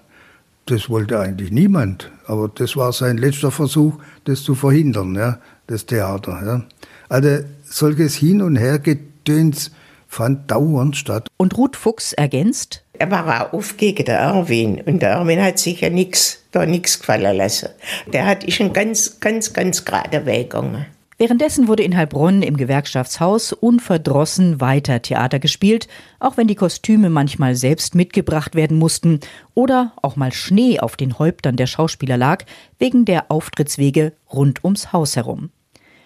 Das 0.67 0.87
wollte 0.87 1.19
eigentlich 1.19 1.51
niemand, 1.51 2.11
aber 2.27 2.47
das 2.53 2.75
war 2.75 2.93
sein 2.93 3.17
letzter 3.17 3.49
Versuch, 3.49 3.95
das 4.25 4.43
zu 4.43 4.53
verhindern, 4.53 5.15
ja, 5.15 5.39
das 5.65 5.87
Theater. 5.87 6.39
Ja. 6.45 6.63
Also 7.07 7.43
solches 7.63 8.13
Hin- 8.13 8.43
und 8.43 8.55
Hergetöns 8.55 9.71
fand 10.07 10.51
dauernd 10.51 10.95
statt. 10.95 11.27
Und 11.37 11.57
Ruth 11.57 11.75
Fuchs 11.75 12.13
ergänzt, 12.13 12.83
er 12.93 13.09
war 13.09 13.47
auch 13.47 13.53
oft 13.53 13.77
gegen 13.79 14.05
den 14.05 14.15
Erwin 14.15 14.81
und 14.85 14.99
der 15.01 15.11
Erwin 15.11 15.41
hat 15.41 15.57
sich 15.57 15.81
ja 15.81 15.89
nichts, 15.89 16.43
da 16.51 16.65
nichts 16.65 16.99
gefallen 16.99 17.35
lassen. 17.37 17.69
Der 18.13 18.27
hat 18.27 18.43
ich 18.43 18.59
einen 18.59 18.73
ganz, 18.73 19.19
ganz, 19.19 19.53
ganz 19.53 19.85
gerade 19.85 20.25
Weg 20.25 20.51
gegangen. 20.51 20.85
Währenddessen 21.19 21.67
wurde 21.67 21.83
in 21.83 21.97
Heilbronn 21.97 22.41
im 22.41 22.55
Gewerkschaftshaus 22.55 23.51
unverdrossen 23.51 24.61
weiter 24.61 25.01
Theater 25.01 25.37
gespielt, 25.37 25.89
auch 26.21 26.37
wenn 26.37 26.47
die 26.47 26.55
Kostüme 26.55 27.09
manchmal 27.09 27.57
selbst 27.57 27.93
mitgebracht 27.93 28.55
werden 28.55 28.77
mussten 28.77 29.19
oder 29.53 29.91
auch 30.01 30.15
mal 30.15 30.31
Schnee 30.31 30.79
auf 30.79 30.95
den 30.95 31.19
Häuptern 31.19 31.57
der 31.57 31.67
Schauspieler 31.67 32.15
lag, 32.15 32.45
wegen 32.77 33.03
der 33.03 33.29
Auftrittswege 33.29 34.13
rund 34.31 34.63
ums 34.63 34.93
Haus 34.93 35.17
herum. 35.17 35.49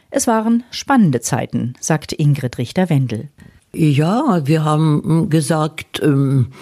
Es 0.09 0.25
waren 0.25 0.63
spannende 0.71 1.21
Zeiten, 1.21 1.75
sagt 1.79 2.11
Ingrid 2.11 2.57
Richter-Wendel. 2.57 3.29
Ja, 3.71 4.41
wir 4.45 4.65
haben 4.65 5.29
gesagt, 5.29 6.01
ähm, 6.01 6.53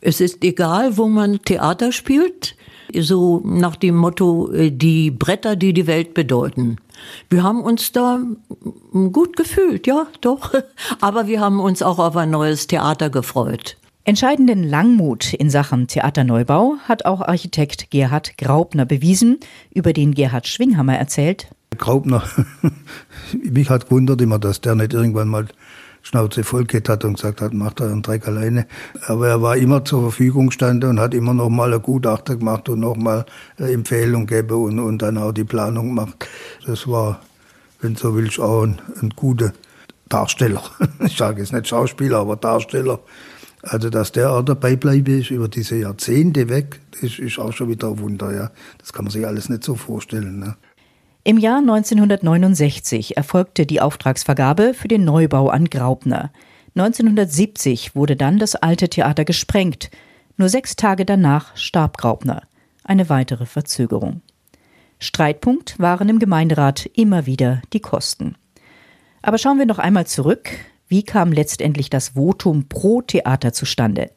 es 0.00 0.20
ist 0.20 0.44
egal, 0.44 0.96
wo 0.96 1.08
man 1.08 1.42
Theater 1.42 1.90
spielt 1.90 2.54
so 2.94 3.42
nach 3.44 3.76
dem 3.76 3.96
Motto, 3.96 4.50
äh, 4.52 4.70
die 4.70 5.10
Bretter, 5.10 5.56
die 5.56 5.72
die 5.72 5.86
Welt 5.86 6.14
bedeuten. 6.14 6.76
Wir 7.28 7.42
haben 7.42 7.62
uns 7.62 7.92
da 7.92 8.20
gut 8.92 9.36
gefühlt, 9.36 9.86
ja, 9.86 10.06
doch. 10.20 10.52
Aber 11.00 11.26
wir 11.26 11.40
haben 11.40 11.60
uns 11.60 11.82
auch 11.82 11.98
auf 11.98 12.16
ein 12.16 12.30
neues 12.30 12.66
Theater 12.66 13.10
gefreut. 13.10 13.76
Entscheidenden 14.04 14.62
Langmut 14.62 15.32
in 15.32 15.50
Sachen 15.50 15.88
Theaterneubau 15.88 16.76
hat 16.84 17.04
auch 17.06 17.22
Architekt 17.22 17.90
Gerhard 17.90 18.38
Graubner 18.38 18.84
bewiesen, 18.84 19.38
über 19.74 19.92
den 19.92 20.14
Gerhard 20.14 20.46
Schwinghammer 20.46 20.96
erzählt. 20.96 21.48
Graubner, 21.76 22.22
mich 23.42 23.68
hat 23.68 23.86
gewundert 23.86 24.20
immer, 24.20 24.38
dass 24.38 24.60
der 24.60 24.76
nicht 24.76 24.92
irgendwann 24.92 25.28
mal 25.28 25.46
Schnauze 26.06 26.44
voll 26.44 26.66
gehabt 26.66 26.88
hat 26.88 27.04
und 27.04 27.14
gesagt 27.14 27.40
hat, 27.40 27.52
macht 27.52 27.80
euren 27.80 28.00
Dreck 28.00 28.28
alleine. 28.28 28.68
Aber 29.08 29.26
er 29.26 29.42
war 29.42 29.56
immer 29.56 29.84
zur 29.84 30.02
Verfügung 30.02 30.52
stande 30.52 30.88
und 30.88 31.00
hat 31.00 31.14
immer 31.14 31.34
noch 31.34 31.48
mal 31.48 31.74
ein 31.74 31.82
Gutachter 31.82 32.36
gemacht 32.36 32.68
und 32.68 32.78
noch 32.78 32.94
mal 32.94 33.26
eine 33.58 33.72
Empfehlung 33.72 34.24
gegeben 34.28 34.62
und, 34.62 34.78
und 34.78 35.02
dann 35.02 35.18
auch 35.18 35.32
die 35.32 35.42
Planung 35.42 35.88
gemacht. 35.88 36.28
Das 36.64 36.86
war, 36.86 37.22
wenn 37.80 37.94
du 37.94 37.98
so 38.00 38.14
willst, 38.14 38.38
auch 38.38 38.62
ein, 38.62 38.80
ein 39.02 39.10
guter 39.16 39.52
Darsteller. 40.08 40.62
Ich 41.04 41.16
sage 41.16 41.40
jetzt 41.40 41.52
nicht 41.52 41.66
Schauspieler, 41.66 42.18
aber 42.18 42.36
Darsteller. 42.36 43.00
Also, 43.62 43.90
dass 43.90 44.12
der 44.12 44.30
auch 44.30 44.42
dabei 44.42 44.76
bleibe 44.76 45.10
ist 45.10 45.32
über 45.32 45.48
diese 45.48 45.74
Jahrzehnte 45.74 46.48
weg, 46.48 46.78
das 47.00 47.18
ist 47.18 47.40
auch 47.40 47.52
schon 47.52 47.68
wieder 47.68 47.88
ein 47.88 47.98
Wunder, 47.98 48.32
ja. 48.32 48.52
Das 48.78 48.92
kann 48.92 49.06
man 49.06 49.12
sich 49.12 49.26
alles 49.26 49.48
nicht 49.48 49.64
so 49.64 49.74
vorstellen. 49.74 50.38
Ne? 50.38 50.56
Im 51.26 51.38
Jahr 51.38 51.58
1969 51.58 53.16
erfolgte 53.16 53.66
die 53.66 53.80
Auftragsvergabe 53.80 54.74
für 54.74 54.86
den 54.86 55.04
Neubau 55.04 55.48
an 55.48 55.64
Graubner. 55.64 56.30
1970 56.76 57.96
wurde 57.96 58.14
dann 58.14 58.38
das 58.38 58.54
alte 58.54 58.88
Theater 58.88 59.24
gesprengt. 59.24 59.90
Nur 60.36 60.48
sechs 60.48 60.76
Tage 60.76 61.04
danach 61.04 61.56
starb 61.56 61.98
Graubner. 61.98 62.42
Eine 62.84 63.08
weitere 63.08 63.44
Verzögerung. 63.44 64.20
Streitpunkt 65.00 65.80
waren 65.80 66.08
im 66.08 66.20
Gemeinderat 66.20 66.86
immer 66.94 67.26
wieder 67.26 67.60
die 67.72 67.80
Kosten. 67.80 68.36
Aber 69.20 69.38
schauen 69.38 69.58
wir 69.58 69.66
noch 69.66 69.80
einmal 69.80 70.06
zurück. 70.06 70.50
Wie 70.86 71.02
kam 71.02 71.32
letztendlich 71.32 71.90
das 71.90 72.10
Votum 72.10 72.68
pro 72.68 73.02
Theater 73.02 73.52
zustande? 73.52 74.12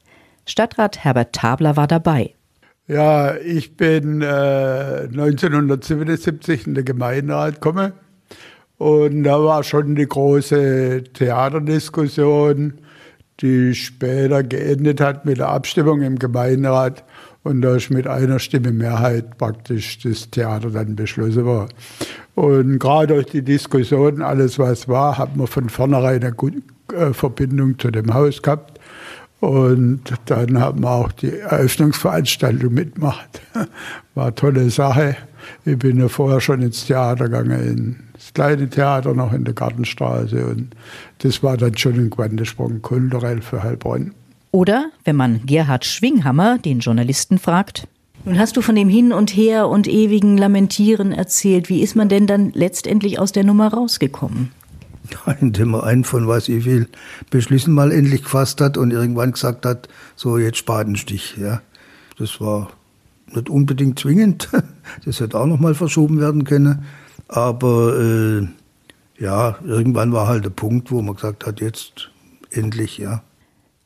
Stadtrat 0.45 1.03
Herbert 1.03 1.33
Tabler 1.33 1.75
war 1.75 1.87
dabei. 1.87 2.35
Ja, 2.89 3.35
ich 3.35 3.77
bin 3.77 4.23
äh, 4.23 5.07
1977 5.11 6.65
in 6.65 6.73
den 6.73 6.85
Gemeinderat 6.85 7.61
gekommen 7.61 7.93
und 8.79 9.23
da 9.25 9.43
war 9.43 9.63
schon 9.63 9.93
die 9.93 10.07
große 10.07 11.03
Theaterdiskussion, 11.13 12.79
die 13.41 13.75
später 13.75 14.41
geendet 14.41 15.01
hat 15.01 15.23
mit 15.23 15.37
der 15.37 15.49
Abstimmung 15.49 16.01
im 16.01 16.17
Gemeinderat 16.17 17.03
und 17.43 17.61
da 17.61 17.75
ist 17.75 17.91
mit 17.91 18.07
einer 18.07 18.39
Stimme 18.39 18.71
Mehrheit 18.71 19.37
praktisch 19.37 19.99
das 19.99 20.31
Theater 20.31 20.71
dann 20.71 20.95
beschlossen 20.95 21.45
war. 21.45 21.69
Und 22.33 22.79
gerade 22.79 23.13
durch 23.13 23.27
die 23.27 23.43
Diskussion, 23.43 24.23
alles 24.23 24.57
was 24.57 24.87
war, 24.87 25.19
hat 25.19 25.37
man 25.37 25.45
von 25.45 25.69
vornherein 25.69 26.23
eine 26.23 26.33
gute 26.33 26.63
äh, 26.91 27.13
Verbindung 27.13 27.77
zu 27.77 27.91
dem 27.91 28.15
Haus 28.15 28.41
gehabt. 28.41 28.78
Und 29.39 30.01
dann 30.25 30.59
haben 30.59 30.81
wir 30.81 30.91
auch 30.91 31.11
die 31.13 31.39
Eröffnungsveranstaltung 31.39 32.73
mitgemacht. 32.73 33.41
War 34.15 34.25
eine 34.25 34.35
tolle 34.35 34.69
Sache. 34.69 35.15
Ich 35.65 35.79
bin 35.79 35.99
ja 35.99 36.09
vorher 36.09 36.41
schon 36.41 36.61
ins 36.61 36.85
Theater 36.85 37.25
gegangen, 37.25 37.95
ins 38.13 38.33
kleine 38.33 38.69
Theater 38.69 39.13
noch 39.13 39.31
in 39.31 39.45
der 39.45 39.53
Gartenstraße. 39.53 40.45
Und 40.45 40.75
das 41.19 41.41
war 41.41 41.55
dann 41.55 41.77
schon 41.77 41.93
ein 41.93 42.09
Quantensprung 42.09 42.81
kulturell 42.81 43.41
für 43.41 43.63
Heilbronn. 43.63 44.13
Oder 44.51 44.89
wenn 45.05 45.15
man 45.15 45.45
Gerhard 45.45 45.85
Schwinghammer, 45.85 46.57
den 46.57 46.79
Journalisten, 46.79 47.37
fragt. 47.37 47.87
Nun 48.25 48.37
hast 48.37 48.57
du 48.57 48.61
von 48.61 48.75
dem 48.75 48.89
Hin 48.89 49.13
und 49.13 49.35
Her 49.35 49.69
und 49.69 49.87
ewigen 49.87 50.37
Lamentieren 50.37 51.13
erzählt. 51.13 51.69
Wie 51.69 51.81
ist 51.81 51.95
man 51.95 52.09
denn 52.09 52.27
dann 52.27 52.51
letztendlich 52.53 53.19
aus 53.19 53.31
der 53.31 53.45
Nummer 53.45 53.73
rausgekommen? 53.73 54.51
Indem 55.39 55.73
er 55.75 55.83
einen 55.83 56.03
von 56.03 56.27
was 56.27 56.49
ich 56.49 56.65
will 56.65 56.87
Beschlüssen 57.29 57.73
mal 57.73 57.91
endlich 57.91 58.23
gefasst 58.23 58.61
hat 58.61 58.77
und 58.77 58.91
irgendwann 58.91 59.33
gesagt 59.33 59.65
hat, 59.65 59.87
so 60.15 60.37
jetzt 60.37 60.57
Spatenstich. 60.57 61.37
Ja. 61.37 61.61
Das 62.17 62.41
war 62.41 62.71
nicht 63.33 63.49
unbedingt 63.49 63.99
zwingend. 63.99 64.49
Das 65.05 65.19
hätte 65.19 65.39
auch 65.39 65.45
noch 65.45 65.59
mal 65.59 65.75
verschoben 65.75 66.19
werden 66.19 66.45
können. 66.45 66.83
Aber 67.27 67.95
äh, 67.99 68.47
ja, 69.19 69.59
irgendwann 69.63 70.13
war 70.13 70.27
halt 70.27 70.45
der 70.45 70.49
Punkt, 70.49 70.89
wo 70.89 70.99
man 71.03 71.13
gesagt 71.13 71.45
hat, 71.45 71.61
jetzt 71.61 72.09
endlich, 72.49 72.97
ja. 72.97 73.21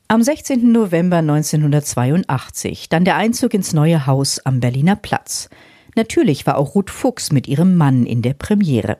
Am 0.08 0.22
16. 0.22 0.72
November 0.72 1.18
1982 1.18 2.88
dann 2.88 3.04
der 3.04 3.16
Einzug 3.16 3.52
ins 3.52 3.74
neue 3.74 4.06
Haus 4.06 4.40
am 4.46 4.60
Berliner 4.60 4.96
Platz. 4.96 5.50
Natürlich 5.96 6.46
war 6.46 6.56
auch 6.56 6.74
Ruth 6.74 6.90
Fuchs 6.90 7.32
mit 7.32 7.48
ihrem 7.48 7.76
Mann 7.76 8.06
in 8.06 8.22
der 8.22 8.34
Premiere. 8.34 8.98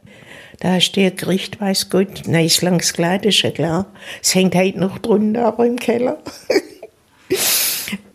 Da 0.60 0.80
steht 0.80 1.18
Gericht, 1.18 1.60
weiß 1.60 1.90
Gott, 1.90 2.22
na, 2.26 2.40
ist 2.40 2.62
langs 2.62 2.92
Kleid, 2.92 3.26
ist 3.26 3.42
ja 3.42 3.50
klar. 3.50 3.86
Es 4.22 4.34
hängt 4.34 4.54
halt 4.54 4.76
noch 4.76 4.98
drunter, 4.98 5.46
aber 5.46 5.66
im 5.66 5.76
Keller. 5.76 6.18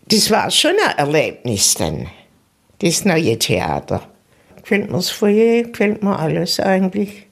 das 0.08 0.30
war 0.30 0.50
schon 0.50 0.72
ein 0.86 0.98
Erlebnis 0.98 1.74
dann, 1.74 2.08
das 2.78 3.04
neue 3.04 3.38
Theater. 3.38 4.02
Gefällt 4.56 4.90
mir 4.90 4.96
das 4.96 5.10
Foyer, 5.10 5.64
gefällt 5.64 6.02
mir 6.02 6.18
alles 6.18 6.60
eigentlich. 6.60 7.26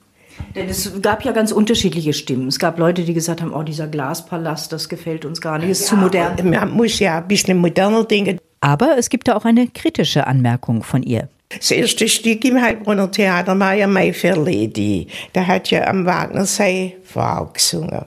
Denn 0.54 0.68
es 0.68 1.00
gab 1.02 1.24
ja 1.24 1.32
ganz 1.32 1.52
unterschiedliche 1.52 2.12
Stimmen. 2.12 2.48
Es 2.48 2.58
gab 2.58 2.78
Leute, 2.78 3.04
die 3.04 3.14
gesagt 3.14 3.42
haben, 3.42 3.52
oh, 3.52 3.62
dieser 3.62 3.86
Glaspalast, 3.86 4.72
das 4.72 4.88
gefällt 4.88 5.24
uns 5.24 5.40
gar 5.40 5.58
nicht, 5.58 5.68
ist 5.68 5.82
ja, 5.82 5.86
zu 5.88 5.96
modern. 5.96 6.50
Man 6.50 6.70
muss 6.70 6.98
ja 6.98 7.18
ein 7.18 7.28
bisschen 7.28 7.58
moderner 7.58 8.04
denken. 8.04 8.38
Aber 8.60 8.96
es 8.98 9.08
gibt 9.08 9.28
da 9.28 9.36
auch 9.36 9.44
eine 9.44 9.68
kritische 9.68 10.26
Anmerkung 10.26 10.82
von 10.82 11.02
ihr. 11.02 11.28
Das 11.48 11.70
erste 11.70 12.08
Stück 12.08 12.44
im 12.44 12.60
Heilbronner 12.60 13.10
Theater 13.10 13.58
war 13.58 13.72
ja 13.72 13.86
My 13.86 14.12
Fair 14.12 14.36
Lady. 14.36 15.06
Da 15.32 15.46
hat 15.46 15.70
ja 15.70 15.86
am 15.86 16.04
Wagner 16.04 16.44
seine 16.44 16.92
Frau 17.02 17.46
gesungen. 17.46 18.04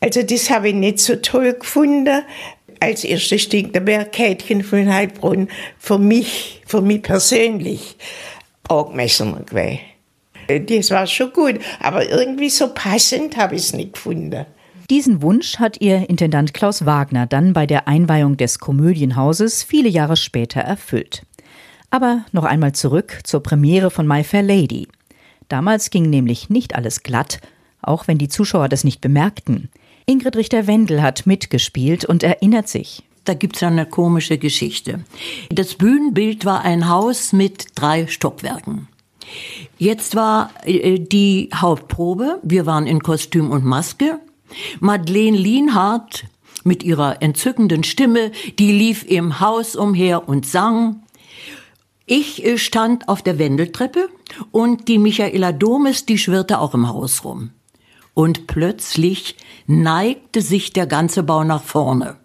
Also 0.00 0.22
das 0.22 0.50
habe 0.50 0.68
ich 0.68 0.74
nicht 0.74 0.98
so 0.98 1.16
toll 1.16 1.54
gefunden. 1.54 2.22
Als 2.80 3.04
erstes 3.04 3.42
Stück, 3.42 3.72
da 3.72 3.86
wäre 3.86 4.06
Kätchen 4.06 4.64
von 4.64 4.92
Heilbronn 4.92 5.48
für 5.78 5.98
mich, 5.98 6.60
für 6.66 6.82
mich 6.82 7.02
persönlich, 7.02 7.96
angemessener 8.68 9.40
gewesen. 9.40 9.80
Das 10.48 10.90
war 10.90 11.06
schon 11.06 11.32
gut, 11.32 11.60
aber 11.80 12.10
irgendwie 12.10 12.50
so 12.50 12.68
passend 12.74 13.36
habe 13.36 13.54
ich 13.54 13.62
es 13.62 13.72
nicht 13.72 13.94
gefunden. 13.94 14.44
Diesen 14.90 15.22
Wunsch 15.22 15.58
hat 15.58 15.80
ihr 15.80 16.10
Intendant 16.10 16.52
Klaus 16.52 16.84
Wagner 16.84 17.26
dann 17.26 17.54
bei 17.54 17.64
der 17.64 17.88
Einweihung 17.88 18.36
des 18.36 18.58
Komödienhauses 18.58 19.62
viele 19.62 19.88
Jahre 19.88 20.16
später 20.16 20.60
erfüllt. 20.60 21.22
Aber 21.94 22.24
noch 22.32 22.42
einmal 22.42 22.72
zurück 22.72 23.20
zur 23.22 23.40
Premiere 23.40 23.88
von 23.88 24.08
My 24.08 24.24
Fair 24.24 24.42
Lady. 24.42 24.88
Damals 25.48 25.90
ging 25.90 26.10
nämlich 26.10 26.50
nicht 26.50 26.74
alles 26.74 27.04
glatt, 27.04 27.40
auch 27.82 28.08
wenn 28.08 28.18
die 28.18 28.26
Zuschauer 28.26 28.68
das 28.68 28.82
nicht 28.82 29.00
bemerkten. 29.00 29.68
Ingrid 30.04 30.34
Richter-Wendel 30.34 31.02
hat 31.02 31.24
mitgespielt 31.24 32.04
und 32.04 32.24
erinnert 32.24 32.66
sich. 32.66 33.04
Da 33.22 33.34
gibt's 33.34 33.62
eine 33.62 33.86
komische 33.86 34.38
Geschichte. 34.38 35.04
Das 35.50 35.76
Bühnenbild 35.76 36.44
war 36.44 36.62
ein 36.62 36.88
Haus 36.88 37.32
mit 37.32 37.66
drei 37.76 38.08
Stockwerken. 38.08 38.88
Jetzt 39.78 40.16
war 40.16 40.50
äh, 40.64 40.98
die 40.98 41.50
Hauptprobe. 41.54 42.40
Wir 42.42 42.66
waren 42.66 42.88
in 42.88 43.04
Kostüm 43.04 43.52
und 43.52 43.64
Maske. 43.64 44.18
Madeleine 44.80 45.36
Lienhardt 45.36 46.24
mit 46.64 46.82
ihrer 46.82 47.22
entzückenden 47.22 47.84
Stimme, 47.84 48.32
die 48.58 48.72
lief 48.72 49.04
im 49.04 49.38
Haus 49.38 49.76
umher 49.76 50.28
und 50.28 50.44
sang. 50.44 51.03
Ich 52.06 52.44
äh, 52.44 52.58
stand 52.58 53.08
auf 53.08 53.22
der 53.22 53.38
Wendeltreppe 53.38 54.08
und 54.50 54.88
die 54.88 54.98
Michaela 54.98 55.52
Domes, 55.52 56.04
die 56.04 56.18
schwirrte 56.18 56.58
auch 56.58 56.74
im 56.74 56.88
Haus 56.88 57.24
rum. 57.24 57.50
Und 58.12 58.46
plötzlich 58.46 59.36
neigte 59.66 60.42
sich 60.42 60.72
der 60.72 60.86
ganze 60.86 61.22
Bau 61.22 61.44
nach 61.44 61.62
vorne. 61.62 62.16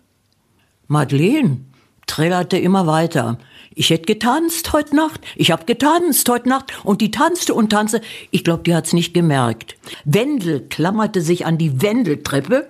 Madeleine 0.87 1.61
trällerte 2.07 2.57
immer 2.57 2.87
weiter. 2.87 3.39
Ich 3.73 3.91
hätte 3.91 4.05
getanzt 4.05 4.73
heute 4.73 4.95
Nacht, 4.95 5.21
ich 5.35 5.51
hab 5.51 5.65
getanzt 5.65 6.27
heute 6.27 6.49
Nacht 6.49 6.73
und 6.83 6.99
die 7.01 7.11
tanzte 7.11 7.53
und 7.53 7.69
tanzte. 7.69 8.01
Ich 8.31 8.43
glaube, 8.43 8.63
die 8.63 8.75
hat's 8.75 8.93
nicht 8.93 9.13
gemerkt. 9.13 9.77
Wendel 10.03 10.67
klammerte 10.67 11.21
sich 11.21 11.45
an 11.45 11.57
die 11.57 11.81
Wendeltreppe 11.81 12.67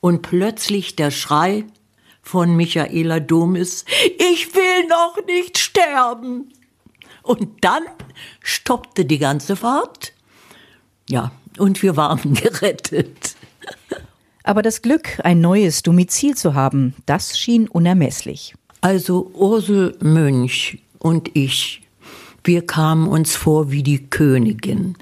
und 0.00 0.22
plötzlich 0.22 0.96
der 0.96 1.10
Schrei 1.10 1.64
von 2.22 2.56
Michaela 2.56 3.20
Domis, 3.20 3.84
ich 4.30 4.54
will 4.54 4.86
noch 4.88 5.16
nicht 5.26 5.58
sterben. 5.58 6.52
Und 7.22 7.64
dann 7.64 7.84
stoppte 8.42 9.04
die 9.04 9.18
ganze 9.18 9.56
Fahrt. 9.56 10.12
Ja, 11.08 11.32
und 11.58 11.82
wir 11.82 11.96
waren 11.96 12.34
gerettet. 12.34 13.36
Aber 14.44 14.62
das 14.62 14.82
Glück, 14.82 15.20
ein 15.22 15.40
neues 15.40 15.82
Domizil 15.82 16.36
zu 16.36 16.54
haben, 16.54 16.94
das 17.06 17.38
schien 17.38 17.68
unermesslich. 17.68 18.54
Also 18.80 19.30
Ursel 19.34 19.96
Mönch 20.00 20.82
und 20.98 21.30
ich, 21.34 21.82
wir 22.42 22.66
kamen 22.66 23.06
uns 23.06 23.36
vor 23.36 23.70
wie 23.70 23.84
die 23.84 24.08
Königin. 24.08 24.96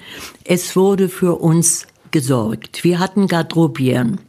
Es 0.44 0.76
wurde 0.76 1.08
für 1.08 1.40
uns 1.40 1.86
gesorgt. 2.10 2.84
Wir 2.84 2.98
hatten 2.98 3.28
Garderobieren. 3.28 4.20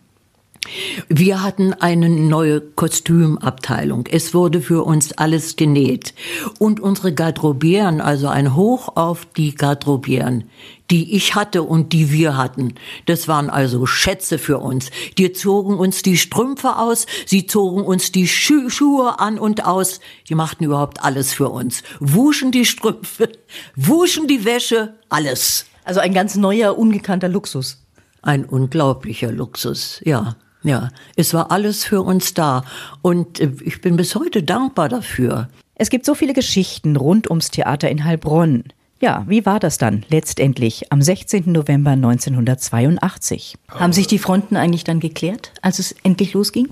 Wir 1.10 1.42
hatten 1.42 1.74
eine 1.74 2.08
neue 2.08 2.62
Kostümabteilung. 2.62 4.06
Es 4.06 4.36
wurde 4.36 4.62
für 4.62 4.86
uns 4.86 5.12
alles 5.14 5.56
genäht. 5.56 6.14
Und 6.60 6.80
unsere 6.80 7.14
Garderobieren, 7.14 8.00
also 8.00 8.28
ein 8.28 8.56
Hoch 8.56 8.96
auf 8.96 9.26
die 9.26 9.56
Garderobieren, 9.56 10.44
die 10.92 11.16
ich 11.16 11.34
hatte 11.34 11.64
und 11.64 11.94
die 11.94 12.12
wir 12.12 12.38
hatten, 12.38 12.76
das 13.08 13.28
waren 13.28 13.50
also 13.50 13.88
Schätze 13.88 14.38
für 14.38 14.60
uns. 14.60 14.92
Die 15.18 15.32
zogen 15.34 15.78
uns 15.78 16.04
die 16.04 16.18
Strümpfe 16.18 16.78
aus, 16.78 17.08
sie 17.26 17.48
zogen 17.48 17.84
uns 17.84 18.12
die 18.12 18.28
Schu 18.28 18.70
Schuhe 18.70 19.20
an 19.20 19.40
und 19.40 19.66
aus. 19.66 20.00
Die 20.30 20.36
machten 20.36 20.64
überhaupt 20.64 21.04
alles 21.04 21.34
für 21.34 21.50
uns. 21.50 21.82
Wuschen 22.00 22.52
die 22.52 22.66
Strümpfe, 22.66 23.32
wuschen 23.76 24.28
die 24.28 24.46
Wäsche, 24.46 24.94
alles. 25.10 25.66
Also 25.84 26.00
ein 26.02 26.14
ganz 26.14 26.36
neuer, 26.36 26.78
ungekannter 26.78 27.30
Luxus. 27.30 27.84
Ein 28.22 28.46
unglaublicher 28.46 29.32
Luxus, 29.32 30.00
ja. 30.06 30.36
Ja, 30.64 30.90
es 31.16 31.34
war 31.34 31.52
alles 31.52 31.84
für 31.84 32.02
uns 32.02 32.34
da 32.34 32.64
und 33.02 33.40
äh, 33.40 33.52
ich 33.62 33.82
bin 33.82 33.98
bis 33.98 34.16
heute 34.16 34.44
dankbar 34.44 34.90
dafür. 34.90 35.50
Es 35.76 35.90
gibt 35.90 36.06
so 36.06 36.14
viele 36.14 36.34
Geschichten 36.34 36.96
rund 36.96 37.30
ums 37.30 37.50
Theater 37.50 37.90
in 37.90 38.04
Heilbronn. 38.04 38.66
Ja, 39.00 39.26
wie 39.28 39.48
war 39.48 39.60
das 39.60 39.80
dann 39.80 40.06
letztendlich 40.10 40.92
am 40.92 41.02
16. 41.02 41.52
November 41.52 41.92
1982? 41.92 43.58
Haben 43.70 43.94
sich 43.94 44.06
die 44.06 44.20
Fronten 44.20 44.56
eigentlich 44.56 44.84
dann 44.84 45.00
geklärt, 45.00 45.54
als 45.64 45.80
es 45.80 45.96
endlich 46.04 46.34
losging? 46.34 46.68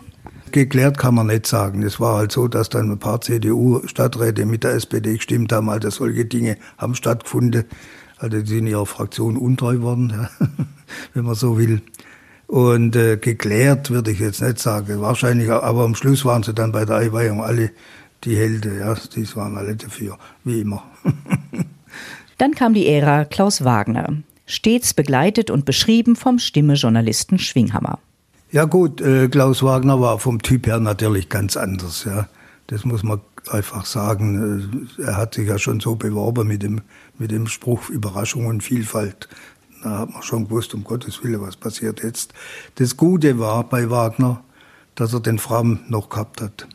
Geklärt 0.52 1.00
kann 1.00 1.16
man 1.16 1.26
nicht 1.26 1.48
sagen. 1.48 1.82
Es 1.82 2.00
war 2.00 2.18
halt 2.18 2.32
so, 2.32 2.48
dass 2.48 2.70
dann 2.70 2.92
ein 2.92 3.00
paar 3.00 3.22
CDU-Stadträte 3.22 4.46
mit 4.46 4.64
der 4.64 4.74
SPD 4.74 5.16
gestimmt 5.16 5.52
haben, 5.52 5.72
also 5.72 5.90
solche 5.90 6.26
Dinge 6.26 6.58
haben 6.78 6.94
stattgefunden. 6.94 7.66
Also 8.18 8.42
die 8.42 8.48
sind 8.48 8.68
ihrer 8.68 8.86
Fraktion 8.86 9.36
untreu 9.36 9.82
worden, 9.82 10.28
wenn 11.16 11.26
man 11.26 11.34
so 11.34 11.58
will. 11.58 11.82
Und 12.50 12.96
äh, 12.96 13.18
geklärt 13.18 13.92
würde 13.92 14.10
ich 14.10 14.20
jetzt 14.20 14.42
nicht 14.42 14.58
sagen. 14.58 15.02
Wahrscheinlich, 15.02 15.52
aber 15.52 15.84
am 15.84 15.94
Schluss 15.94 16.26
waren 16.26 16.42
sie 16.42 16.52
dann 16.52 16.72
bei 16.72 16.84
der 16.84 16.96
Einweihung 16.96 17.44
alle 17.44 17.70
die 18.24 18.36
Helden. 18.36 18.80
Ja, 18.80 18.96
die 18.96 19.36
waren 19.36 19.56
alle 19.56 19.76
dafür, 19.76 20.18
wie 20.44 20.62
immer. 20.62 20.84
dann 22.40 22.56
kam 22.56 22.74
die 22.74 22.88
Ära 22.88 23.26
Klaus 23.26 23.64
Wagner. 23.64 24.24
Stets 24.48 24.96
begleitet 24.96 25.52
und 25.52 25.66
beschrieben 25.66 26.16
vom 26.16 26.40
Stimme-Journalisten 26.40 27.38
Schwinghammer. 27.38 28.00
Ja 28.52 28.66
gut, 28.66 29.00
äh, 29.00 29.28
Klaus 29.28 29.62
Wagner 29.62 30.02
war 30.02 30.18
vom 30.18 30.42
Typ 30.42 30.66
her 30.66 30.80
natürlich 30.80 31.30
ganz 31.30 31.56
anders. 31.56 32.04
Ja. 32.06 32.30
Das 32.66 32.84
muss 32.84 33.04
man 33.04 33.22
einfach 33.52 33.86
sagen. 33.86 34.90
Äh, 34.98 35.04
er 35.04 35.18
hat 35.18 35.36
sich 35.36 35.48
ja 35.48 35.60
schon 35.60 35.82
so 35.82 35.96
beworben 35.96 36.48
mit 36.48 36.64
dem, 36.64 36.82
mit 37.20 37.30
dem 37.30 37.46
Spruch 37.46 37.92
Überraschung 37.92 38.48
und 38.48 38.64
Vielfalt. 38.64 39.30
Da 39.84 40.00
hat 40.00 40.12
man 40.12 40.22
schon 40.24 40.46
gewusst, 40.46 40.74
um 40.74 40.84
Gottes 40.84 41.24
Willen, 41.24 41.42
was 41.42 41.56
passiert 41.56 42.04
jetzt. 42.04 42.34
Das 42.76 42.98
Gute 42.98 43.40
war 43.40 43.64
bei 43.64 43.90
Wagner, 43.90 44.44
dass 44.96 45.14
er 45.14 45.22
den 45.22 45.40
Fram 45.40 45.80
noch 45.88 46.10
gehabt 46.10 46.42
hat. 46.42 46.68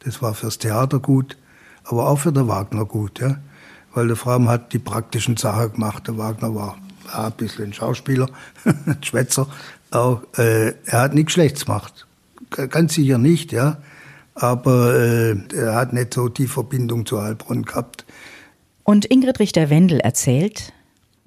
Das 0.00 0.20
war 0.20 0.34
fürs 0.34 0.58
Theater 0.58 0.98
gut, 0.98 1.38
aber 1.84 2.08
auch 2.08 2.18
für 2.18 2.32
den 2.32 2.48
Wagner 2.48 2.84
gut, 2.84 3.20
ja. 3.20 3.38
Weil 3.94 4.08
der 4.08 4.16
Fram 4.16 4.48
hat 4.48 4.72
die 4.72 4.78
praktischen 4.78 5.36
Sachen 5.36 5.72
gemacht. 5.72 6.06
Der 6.06 6.18
Wagner 6.18 6.54
war 6.54 6.76
ja, 7.06 7.26
ein 7.26 7.32
bisschen 7.32 7.66
ein 7.66 7.72
Schauspieler, 7.72 8.28
ein 8.64 8.98
Schwätzer. 9.02 9.46
Auch, 9.90 10.22
äh, 10.36 10.74
er 10.84 11.00
hat 11.00 11.14
nichts 11.14 11.32
Schlechtes 11.32 11.66
gemacht. 11.66 12.06
Ganz 12.50 12.94
sicher 12.94 13.18
nicht, 13.18 13.52
ja. 13.52 13.78
Aber 14.34 14.94
äh, 14.94 15.36
er 15.54 15.76
hat 15.76 15.92
nicht 15.92 16.12
so 16.12 16.28
die 16.28 16.48
Verbindung 16.48 17.06
zu 17.06 17.22
Heilbronn 17.22 17.62
gehabt. 17.62 18.04
Und 18.82 19.06
Ingrid 19.06 19.38
Richter-Wendel 19.38 20.00
erzählt, 20.00 20.72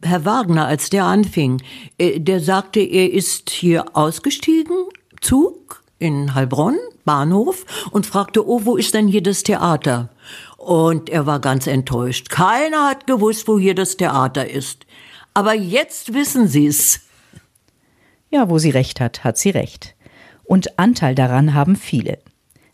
Herr 0.04 0.26
Wagner, 0.26 0.68
als 0.68 0.90
der 0.90 1.06
anfing, 1.06 1.62
äh, 1.98 2.20
der 2.20 2.40
sagte, 2.40 2.80
er 2.80 3.12
ist 3.12 3.50
hier 3.50 3.96
ausgestiegen, 3.96 4.76
Zug 5.22 5.84
in 6.00 6.36
Heilbronn, 6.36 6.78
Bahnhof, 7.06 7.66
und 7.92 8.06
fragte, 8.06 8.48
oh, 8.48 8.62
wo 8.66 8.78
ist 8.78 8.94
denn 8.94 9.08
hier 9.08 9.24
das 9.24 9.44
Theater? 9.44 10.10
Und 10.58 11.10
er 11.10 11.26
war 11.26 11.40
ganz 11.40 11.66
enttäuscht. 11.66 12.30
Keiner 12.30 12.88
hat 12.88 13.08
gewusst, 13.08 13.48
wo 13.48 13.58
hier 13.58 13.74
das 13.74 13.98
Theater 13.98 14.50
ist. 14.50 14.86
Aber 15.34 15.54
jetzt 15.54 16.14
wissen 16.14 16.48
Sie's. 16.48 17.02
Ja, 18.30 18.50
wo 18.50 18.58
sie 18.58 18.72
recht 18.72 19.00
hat, 19.00 19.24
hat 19.24 19.38
sie 19.38 19.50
recht. 19.50 19.96
Und 20.44 20.78
Anteil 20.78 21.16
daran 21.16 21.54
haben 21.54 21.76
viele. 21.76 22.20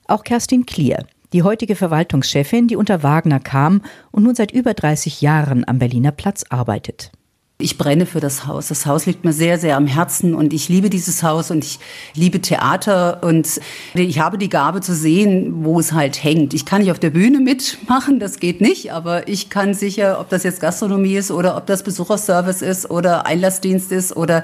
Auch 0.08 0.24
Kerstin 0.24 0.66
Klier, 0.66 1.06
Die 1.34 1.44
heutige 1.44 1.76
Verwaltungschefin, 1.76 2.68
die 2.68 2.76
unter 2.76 3.02
Wagner 3.02 3.40
kam 3.40 3.82
und 4.12 4.24
nun 4.24 4.36
seit 4.36 4.52
über 4.52 4.76
30 4.76 5.22
Jahren 5.22 5.68
am 5.68 5.80
Berliner 5.80 6.12
Platz 6.12 6.46
arbeitet. 6.50 7.12
Ich 7.60 7.78
brenne 7.78 8.06
für 8.06 8.20
das 8.20 8.48
Haus. 8.48 8.68
Das 8.68 8.88
Haus 8.88 9.06
liegt 9.06 9.24
mir 9.24 9.32
sehr, 9.32 9.60
sehr 9.60 9.78
am 9.78 9.86
Herzen 9.86 10.34
und 10.34 10.54
ich 10.54 10.70
liebe 10.70 10.90
dieses 10.90 11.22
Haus 11.22 11.52
und 11.52 11.64
ich 11.64 11.80
liebe 12.16 12.42
Theater 12.42 13.22
und 13.24 13.62
ich 13.94 14.20
habe 14.20 14.38
die 14.38 14.50
Gabe 14.50 14.82
zu 14.82 14.94
sehen, 14.94 15.64
wo 15.64 15.80
es 15.80 15.94
halt 15.94 16.24
hängt. 16.24 16.54
Ich 16.56 16.66
kann 16.66 16.82
nicht 16.82 16.92
auf 16.92 17.00
der 17.00 17.12
Bühne 17.12 17.40
mitmachen, 17.40 18.20
das 18.20 18.40
geht 18.40 18.60
nicht, 18.60 18.92
aber 18.92 19.28
ich 19.28 19.50
kann 19.50 19.76
sicher, 19.76 20.20
ob 20.20 20.30
das 20.30 20.44
jetzt 20.44 20.62
Gastronomie 20.62 21.16
ist 21.16 21.32
oder 21.32 21.56
ob 21.56 21.68
das 21.68 21.84
Besucherservice 21.84 22.64
ist 22.64 22.90
oder 22.90 23.28
Einlassdienst 23.28 23.92
ist 23.92 24.18
oder 24.18 24.44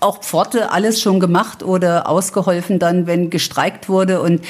auch 0.00 0.20
Pforte, 0.20 0.72
alles 0.72 1.00
schon 1.00 1.20
gemacht 1.20 1.62
oder 1.62 2.08
ausgeholfen 2.08 2.78
dann, 2.78 3.06
wenn 3.06 3.30
gestreikt 3.30 3.88
wurde 3.88 4.20
und 4.20 4.42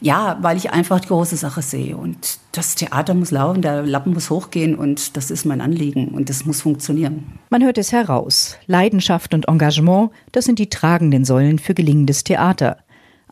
ja, 0.00 0.38
weil 0.40 0.56
ich 0.56 0.72
einfach 0.72 1.00
die 1.00 1.08
große 1.08 1.36
Sache 1.36 1.62
sehe. 1.62 1.96
Und 1.96 2.38
das 2.52 2.74
Theater 2.74 3.14
muss 3.14 3.30
laufen, 3.30 3.62
der 3.62 3.82
Lappen 3.82 4.12
muss 4.12 4.30
hochgehen 4.30 4.74
und 4.74 5.16
das 5.16 5.30
ist 5.30 5.44
mein 5.44 5.60
Anliegen 5.60 6.08
und 6.08 6.28
das 6.28 6.44
muss 6.44 6.60
funktionieren. 6.60 7.38
Man 7.50 7.64
hört 7.64 7.78
es 7.78 7.92
heraus. 7.92 8.58
Leidenschaft 8.66 9.34
und 9.34 9.48
Engagement, 9.48 10.10
das 10.32 10.44
sind 10.44 10.58
die 10.58 10.68
tragenden 10.68 11.24
Säulen 11.24 11.58
für 11.58 11.74
gelingendes 11.74 12.24
Theater. 12.24 12.78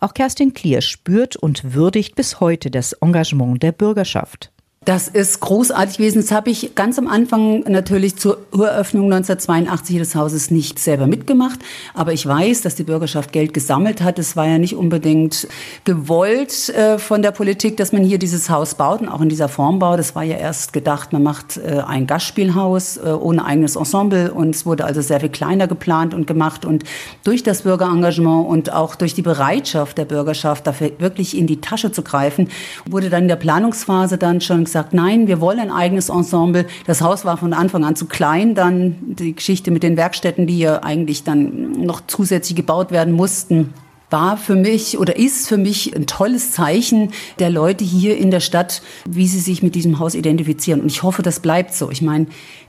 Auch 0.00 0.14
Kerstin 0.14 0.54
Klier 0.54 0.80
spürt 0.80 1.36
und 1.36 1.74
würdigt 1.74 2.14
bis 2.14 2.40
heute 2.40 2.70
das 2.70 2.94
Engagement 2.94 3.62
der 3.62 3.72
Bürgerschaft. 3.72 4.50
Das 4.86 5.08
ist 5.08 5.40
großartig 5.40 5.98
gewesen. 5.98 6.22
Das 6.22 6.32
habe 6.32 6.48
ich 6.48 6.74
ganz 6.74 6.98
am 6.98 7.06
Anfang 7.06 7.64
natürlich 7.70 8.16
zur 8.16 8.38
Uröffnung 8.50 9.12
1982 9.12 9.98
des 9.98 10.14
Hauses 10.14 10.50
nicht 10.50 10.78
selber 10.78 11.06
mitgemacht. 11.06 11.60
Aber 11.92 12.14
ich 12.14 12.26
weiß, 12.26 12.62
dass 12.62 12.76
die 12.76 12.84
Bürgerschaft 12.84 13.30
Geld 13.30 13.52
gesammelt 13.52 14.00
hat. 14.00 14.18
Es 14.18 14.36
war 14.36 14.46
ja 14.46 14.56
nicht 14.56 14.74
unbedingt 14.74 15.48
gewollt 15.84 16.70
äh, 16.70 16.98
von 16.98 17.20
der 17.20 17.30
Politik, 17.30 17.76
dass 17.76 17.92
man 17.92 18.04
hier 18.04 18.18
dieses 18.18 18.48
Haus 18.48 18.74
baut 18.74 19.02
und 19.02 19.10
auch 19.10 19.20
in 19.20 19.28
dieser 19.28 19.50
Form 19.50 19.80
baut. 19.80 19.98
Das 19.98 20.14
war 20.14 20.22
ja 20.22 20.38
erst 20.38 20.72
gedacht, 20.72 21.12
man 21.12 21.24
macht 21.24 21.58
äh, 21.58 21.82
ein 21.86 22.06
Gastspielhaus 22.06 22.96
äh, 22.96 23.10
ohne 23.10 23.44
eigenes 23.44 23.76
Ensemble. 23.76 24.32
Und 24.32 24.54
es 24.54 24.64
wurde 24.64 24.86
also 24.86 25.02
sehr 25.02 25.20
viel 25.20 25.28
kleiner 25.28 25.68
geplant 25.68 26.14
und 26.14 26.26
gemacht. 26.26 26.64
Und 26.64 26.84
durch 27.22 27.42
das 27.42 27.62
Bürgerengagement 27.64 28.48
und 28.48 28.72
auch 28.72 28.94
durch 28.94 29.12
die 29.12 29.20
Bereitschaft 29.20 29.98
der 29.98 30.06
Bürgerschaft, 30.06 30.66
dafür 30.66 30.92
wirklich 30.96 31.36
in 31.36 31.46
die 31.46 31.60
Tasche 31.60 31.92
zu 31.92 32.00
greifen, 32.00 32.48
wurde 32.86 33.10
dann 33.10 33.24
in 33.24 33.28
der 33.28 33.36
Planungsphase 33.36 34.16
dann 34.16 34.40
schon 34.40 34.69
gesagt, 34.70 34.94
nein, 34.94 35.26
wir 35.26 35.40
wollen 35.40 35.60
ein 35.60 35.70
eigenes 35.70 36.08
Ensemble. 36.08 36.66
Das 36.86 37.00
Haus 37.02 37.24
war 37.24 37.36
von 37.36 37.52
Anfang 37.52 37.84
an 37.84 37.96
zu 37.96 38.06
klein. 38.06 38.54
Dann 38.54 38.96
die 39.00 39.34
Geschichte 39.34 39.70
mit 39.70 39.82
den 39.82 39.96
Werkstätten, 39.96 40.46
die 40.46 40.58
ja 40.58 40.82
eigentlich 40.82 41.24
dann 41.24 41.72
noch 41.72 42.00
zusätzlich 42.06 42.56
gebaut 42.56 42.90
werden 42.90 43.12
mussten 43.12 43.74
war 44.10 44.36
für 44.36 44.56
mich 44.56 44.98
oder 44.98 45.16
ist 45.16 45.48
für 45.48 45.56
mich 45.56 45.94
ein 45.94 46.06
tolles 46.06 46.52
Zeichen 46.52 47.12
der 47.38 47.50
Leute 47.50 47.84
hier 47.84 48.16
in 48.16 48.30
der 48.30 48.40
Stadt, 48.40 48.82
wie 49.04 49.26
sie 49.26 49.38
sich 49.38 49.62
mit 49.62 49.74
diesem 49.74 49.98
Haus 49.98 50.14
identifizieren. 50.14 50.80
Und 50.80 50.88
ich 50.88 51.02
hoffe, 51.02 51.22
das 51.22 51.40
bleibt 51.40 51.74
so. 51.74 51.90
Ich 51.90 52.02
meine, 52.02 52.26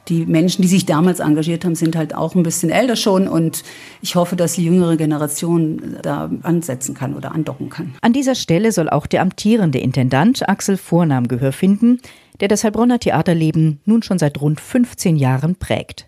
die 0.07 0.25
Menschen, 0.25 0.61
die 0.61 0.67
sich 0.67 0.85
damals 0.85 1.19
engagiert 1.19 1.63
haben, 1.63 1.75
sind 1.75 1.95
halt 1.95 2.15
auch 2.15 2.35
ein 2.35 2.43
bisschen 2.43 2.69
älter 2.69 2.95
schon 2.95 3.27
und 3.27 3.63
ich 4.01 4.15
hoffe, 4.15 4.35
dass 4.35 4.53
die 4.53 4.65
jüngere 4.65 4.97
Generation 4.97 5.97
da 6.01 6.29
ansetzen 6.43 6.95
kann 6.95 7.15
oder 7.15 7.33
andocken 7.33 7.69
kann. 7.69 7.93
An 8.01 8.13
dieser 8.13 8.35
Stelle 8.35 8.71
soll 8.71 8.89
auch 8.89 9.07
der 9.07 9.21
amtierende 9.21 9.79
Intendant 9.79 10.47
Axel 10.49 10.77
Vornam 10.77 11.27
Gehör 11.27 11.51
finden, 11.51 11.99
der 12.39 12.47
das 12.47 12.63
Heilbronner 12.63 12.99
Theaterleben 12.99 13.79
nun 13.85 14.03
schon 14.03 14.19
seit 14.19 14.41
rund 14.41 14.59
15 14.59 15.15
Jahren 15.15 15.55
prägt. 15.55 16.07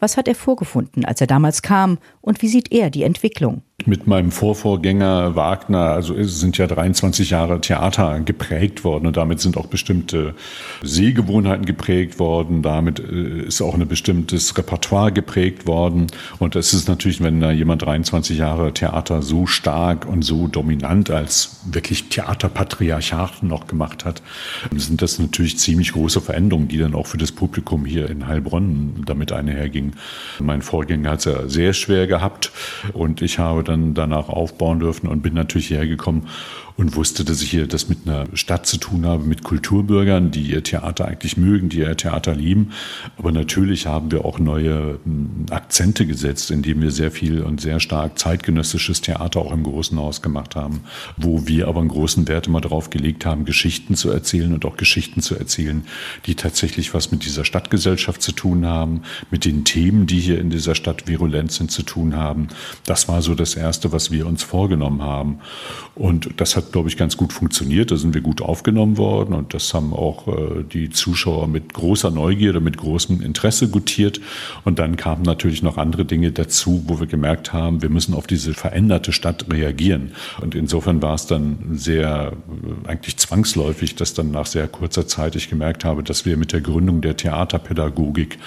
Was 0.00 0.16
hat 0.16 0.28
er 0.28 0.34
vorgefunden, 0.34 1.04
als 1.04 1.20
er 1.20 1.26
damals 1.26 1.62
kam, 1.62 1.98
und 2.20 2.42
wie 2.42 2.48
sieht 2.48 2.72
er 2.72 2.90
die 2.90 3.02
Entwicklung? 3.02 3.62
Mit 3.86 4.08
meinem 4.08 4.32
Vorvorgänger 4.32 5.36
Wagner, 5.36 5.90
also 5.90 6.12
es 6.12 6.40
sind 6.40 6.58
ja 6.58 6.66
23 6.66 7.30
Jahre 7.30 7.60
Theater 7.60 8.18
geprägt 8.18 8.82
worden 8.82 9.06
und 9.06 9.16
damit 9.16 9.38
sind 9.38 9.56
auch 9.56 9.66
bestimmte 9.66 10.34
Sehgewohnheiten 10.82 11.64
geprägt 11.64 12.18
worden, 12.18 12.62
damit 12.62 12.98
äh, 12.98 13.42
ist 13.46 13.62
auch 13.62 13.74
ein 13.74 13.86
bestimmtes 13.86 14.58
Repertoire 14.58 15.12
geprägt 15.12 15.68
worden 15.68 16.08
und 16.40 16.56
das 16.56 16.74
ist 16.74 16.88
natürlich, 16.88 17.22
wenn 17.22 17.40
da 17.40 17.52
jemand 17.52 17.82
23 17.82 18.36
Jahre 18.36 18.74
Theater 18.74 19.22
so 19.22 19.46
stark 19.46 20.06
und 20.06 20.22
so 20.22 20.48
dominant 20.48 21.12
als 21.12 21.60
wirklich 21.64 22.08
Theaterpatriarchat 22.08 23.44
noch 23.44 23.68
gemacht 23.68 24.04
hat, 24.04 24.22
sind 24.74 25.02
das 25.02 25.20
natürlich 25.20 25.56
ziemlich 25.56 25.92
große 25.92 26.20
Veränderungen, 26.20 26.66
die 26.66 26.78
dann 26.78 26.96
auch 26.96 27.06
für 27.06 27.18
das 27.18 27.30
Publikum 27.30 27.84
hier 27.86 28.10
in 28.10 28.26
Heilbronn 28.26 29.04
damit 29.06 29.30
einhergingen. 29.30 29.92
Mein 30.40 30.62
Vorgänger 30.62 31.10
hat 31.10 31.20
es 31.20 31.24
ja 31.26 31.48
sehr 31.48 31.74
schwer 31.74 32.08
gehabt 32.08 32.50
und 32.92 33.22
ich 33.22 33.38
habe 33.38 33.67
dann 33.68 33.94
danach 33.94 34.28
aufbauen 34.28 34.80
dürfen 34.80 35.08
und 35.08 35.22
bin 35.22 35.34
natürlich 35.34 35.70
hergekommen 35.70 36.28
und 36.78 36.94
wusste, 36.94 37.24
dass 37.24 37.42
ich 37.42 37.50
hier 37.50 37.66
das 37.66 37.88
mit 37.88 38.06
einer 38.06 38.24
Stadt 38.34 38.64
zu 38.64 38.78
tun 38.78 39.04
habe, 39.04 39.24
mit 39.24 39.42
Kulturbürgern, 39.42 40.30
die 40.30 40.42
ihr 40.42 40.62
Theater 40.62 41.06
eigentlich 41.06 41.36
mögen, 41.36 41.68
die 41.68 41.78
ihr 41.78 41.96
Theater 41.96 42.36
lieben. 42.36 42.70
Aber 43.16 43.32
natürlich 43.32 43.88
haben 43.88 44.12
wir 44.12 44.24
auch 44.24 44.38
neue 44.38 45.00
hm, 45.02 45.46
Akzente 45.50 46.06
gesetzt, 46.06 46.52
indem 46.52 46.80
wir 46.80 46.92
sehr 46.92 47.10
viel 47.10 47.42
und 47.42 47.60
sehr 47.60 47.80
stark 47.80 48.16
zeitgenössisches 48.16 49.00
Theater 49.00 49.40
auch 49.40 49.52
im 49.52 49.64
Großen 49.64 49.98
Haus 49.98 50.22
gemacht 50.22 50.54
haben, 50.54 50.82
wo 51.16 51.48
wir 51.48 51.66
aber 51.66 51.80
einen 51.80 51.88
großen 51.88 52.28
Wert 52.28 52.46
immer 52.46 52.60
darauf 52.60 52.90
gelegt 52.90 53.26
haben, 53.26 53.44
Geschichten 53.44 53.96
zu 53.96 54.10
erzählen 54.10 54.54
und 54.54 54.64
auch 54.64 54.76
Geschichten 54.76 55.20
zu 55.20 55.34
erzählen, 55.34 55.84
die 56.26 56.36
tatsächlich 56.36 56.94
was 56.94 57.10
mit 57.10 57.24
dieser 57.24 57.44
Stadtgesellschaft 57.44 58.22
zu 58.22 58.30
tun 58.30 58.66
haben, 58.66 59.02
mit 59.32 59.44
den 59.44 59.64
Themen, 59.64 60.06
die 60.06 60.20
hier 60.20 60.38
in 60.38 60.48
dieser 60.48 60.76
Stadt 60.76 61.08
virulent 61.08 61.50
sind, 61.50 61.72
zu 61.72 61.82
tun 61.82 62.14
haben. 62.14 62.46
Das 62.86 63.08
war 63.08 63.20
so 63.20 63.34
das 63.34 63.56
Erste, 63.56 63.90
was 63.90 64.12
wir 64.12 64.28
uns 64.28 64.44
vorgenommen 64.44 65.02
haben. 65.02 65.40
Und 65.96 66.28
das 66.36 66.54
hat 66.54 66.67
glaube 66.72 66.88
ich, 66.88 66.96
ganz 66.96 67.16
gut 67.16 67.32
funktioniert. 67.32 67.90
Da 67.90 67.96
sind 67.96 68.14
wir 68.14 68.20
gut 68.20 68.42
aufgenommen 68.42 68.96
worden 68.96 69.34
und 69.34 69.54
das 69.54 69.74
haben 69.74 69.92
auch 69.92 70.28
äh, 70.28 70.64
die 70.64 70.90
Zuschauer 70.90 71.48
mit 71.48 71.74
großer 71.74 72.10
Neugierde, 72.10 72.60
mit 72.60 72.76
großem 72.76 73.20
Interesse 73.22 73.68
gutiert. 73.68 74.20
Und 74.64 74.78
dann 74.78 74.96
kamen 74.96 75.22
natürlich 75.22 75.62
noch 75.62 75.76
andere 75.76 76.04
Dinge 76.04 76.32
dazu, 76.32 76.84
wo 76.86 77.00
wir 77.00 77.06
gemerkt 77.06 77.52
haben, 77.52 77.82
wir 77.82 77.90
müssen 77.90 78.14
auf 78.14 78.26
diese 78.26 78.54
veränderte 78.54 79.12
Stadt 79.12 79.46
reagieren. 79.52 80.12
Und 80.40 80.54
insofern 80.54 81.02
war 81.02 81.14
es 81.14 81.26
dann 81.26 81.58
sehr 81.72 82.32
äh, 82.84 82.88
eigentlich 82.88 83.16
zwangsläufig, 83.16 83.94
dass 83.94 84.14
dann 84.14 84.30
nach 84.30 84.46
sehr 84.46 84.68
kurzer 84.68 85.06
Zeit 85.06 85.36
ich 85.36 85.50
gemerkt 85.50 85.84
habe, 85.84 86.02
dass 86.02 86.24
wir 86.24 86.36
mit 86.36 86.52
der 86.52 86.60
Gründung 86.60 87.00
der 87.00 87.16
Theaterpädagogik 87.16 88.38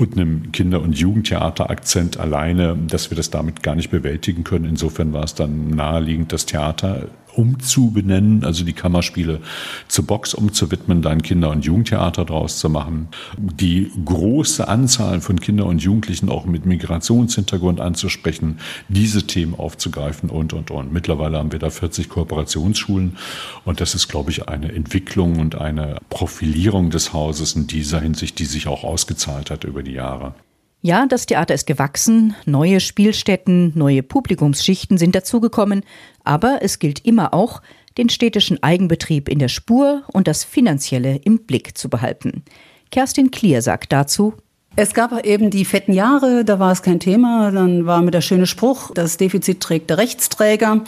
und 0.00 0.14
einem 0.14 0.50
Kinder- 0.52 0.80
und 0.80 0.98
Jugendtheaterakzent 0.98 2.18
alleine, 2.18 2.76
dass 2.88 3.10
wir 3.10 3.16
das 3.16 3.30
damit 3.30 3.62
gar 3.62 3.74
nicht 3.74 3.90
bewältigen 3.90 4.44
können. 4.44 4.64
Insofern 4.64 5.12
war 5.12 5.24
es 5.24 5.34
dann 5.34 5.68
naheliegend, 5.68 6.32
das 6.32 6.46
Theater 6.46 7.08
umzubenennen, 7.40 8.44
also 8.44 8.64
die 8.64 8.74
Kammerspiele 8.74 9.40
zur 9.88 10.06
Box 10.06 10.34
umzuwidmen, 10.34 11.00
dann 11.00 11.22
Kinder- 11.22 11.50
und 11.50 11.64
Jugendtheater 11.64 12.24
draus 12.26 12.58
zu 12.58 12.68
machen, 12.68 13.08
die 13.38 13.90
große 14.04 14.68
Anzahl 14.68 15.20
von 15.20 15.40
Kindern 15.40 15.68
und 15.68 15.82
Jugendlichen 15.82 16.28
auch 16.28 16.44
mit 16.44 16.66
Migrationshintergrund 16.66 17.80
anzusprechen, 17.80 18.58
diese 18.88 19.26
Themen 19.26 19.54
aufzugreifen 19.54 20.28
und, 20.28 20.52
und, 20.52 20.70
und. 20.70 20.92
Mittlerweile 20.92 21.38
haben 21.38 21.52
wir 21.52 21.58
da 21.58 21.70
40 21.70 22.08
Kooperationsschulen 22.10 23.16
und 23.64 23.80
das 23.80 23.94
ist, 23.94 24.08
glaube 24.08 24.30
ich, 24.30 24.48
eine 24.48 24.72
Entwicklung 24.72 25.38
und 25.38 25.54
eine 25.54 25.96
Profilierung 26.10 26.90
des 26.90 27.14
Hauses 27.14 27.56
in 27.56 27.66
dieser 27.66 28.00
Hinsicht, 28.00 28.38
die 28.38 28.44
sich 28.44 28.66
auch 28.66 28.84
ausgezahlt 28.84 29.50
hat 29.50 29.64
über 29.64 29.82
die 29.82 29.92
Jahre. 29.92 30.34
Ja, 30.82 31.04
das 31.06 31.26
Theater 31.26 31.52
ist 31.52 31.66
gewachsen, 31.66 32.34
neue 32.46 32.80
Spielstätten, 32.80 33.72
neue 33.74 34.02
Publikumsschichten 34.02 34.96
sind 34.96 35.14
dazugekommen, 35.14 35.82
aber 36.24 36.60
es 36.62 36.78
gilt 36.78 37.04
immer 37.04 37.34
auch, 37.34 37.60
den 37.98 38.08
städtischen 38.08 38.62
Eigenbetrieb 38.62 39.28
in 39.28 39.38
der 39.38 39.48
Spur 39.48 40.04
und 40.12 40.26
das 40.26 40.42
Finanzielle 40.42 41.20
im 41.24 41.40
Blick 41.40 41.76
zu 41.76 41.90
behalten. 41.90 42.44
Kerstin 42.90 43.30
Klier 43.30 43.60
sagt 43.60 43.92
dazu, 43.92 44.34
es 44.76 44.94
gab 44.94 45.26
eben 45.26 45.50
die 45.50 45.64
fetten 45.64 45.92
Jahre, 45.92 46.44
da 46.44 46.58
war 46.60 46.70
es 46.70 46.82
kein 46.82 47.00
Thema. 47.00 47.50
Dann 47.50 47.86
war 47.86 48.02
mir 48.02 48.12
der 48.12 48.20
schöne 48.20 48.46
Spruch, 48.46 48.92
das 48.94 49.16
Defizit 49.16 49.60
trägt 49.60 49.90
der 49.90 49.98
Rechtsträger. 49.98 50.82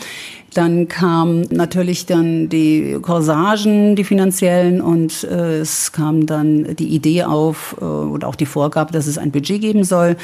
Dann 0.55 0.89
kam 0.89 1.43
natürlich 1.51 2.05
dann 2.05 2.49
die 2.49 2.99
Corsagen, 3.01 3.97
die 3.97 4.05
finanziellen, 4.05 4.81
und 4.83 5.25
äh, 5.25 5.61
es 5.61 5.93
kam 5.93 6.27
dann 6.27 6.77
die 6.77 6.89
Idee 6.89 7.25
auf 7.25 7.77
äh, 7.81 7.85
oder 7.85 8.29
auch 8.29 8.35
die 8.35 8.47
Vorgabe, 8.47 8.93
dass 8.93 9.07
es 9.07 9.17
ein 9.17 9.31
Budget 9.31 9.61
geben 9.61 9.85
soll 9.85 10.17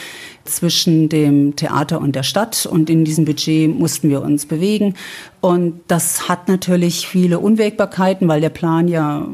zwischen 0.44 1.08
dem 1.08 1.56
Theater 1.56 2.00
und 2.00 2.14
der 2.14 2.22
Stadt. 2.22 2.66
Und 2.66 2.90
in 2.90 3.04
diesem 3.04 3.24
Budget 3.24 3.78
mussten 3.78 4.10
wir 4.10 4.22
uns 4.22 4.46
bewegen. 4.46 4.94
Und 5.40 5.80
das 5.86 6.28
hat 6.28 6.48
natürlich 6.48 7.06
viele 7.06 7.38
Unwägbarkeiten, 7.38 8.26
weil 8.26 8.40
der 8.40 8.48
Plan 8.48 8.88
ja 8.88 9.26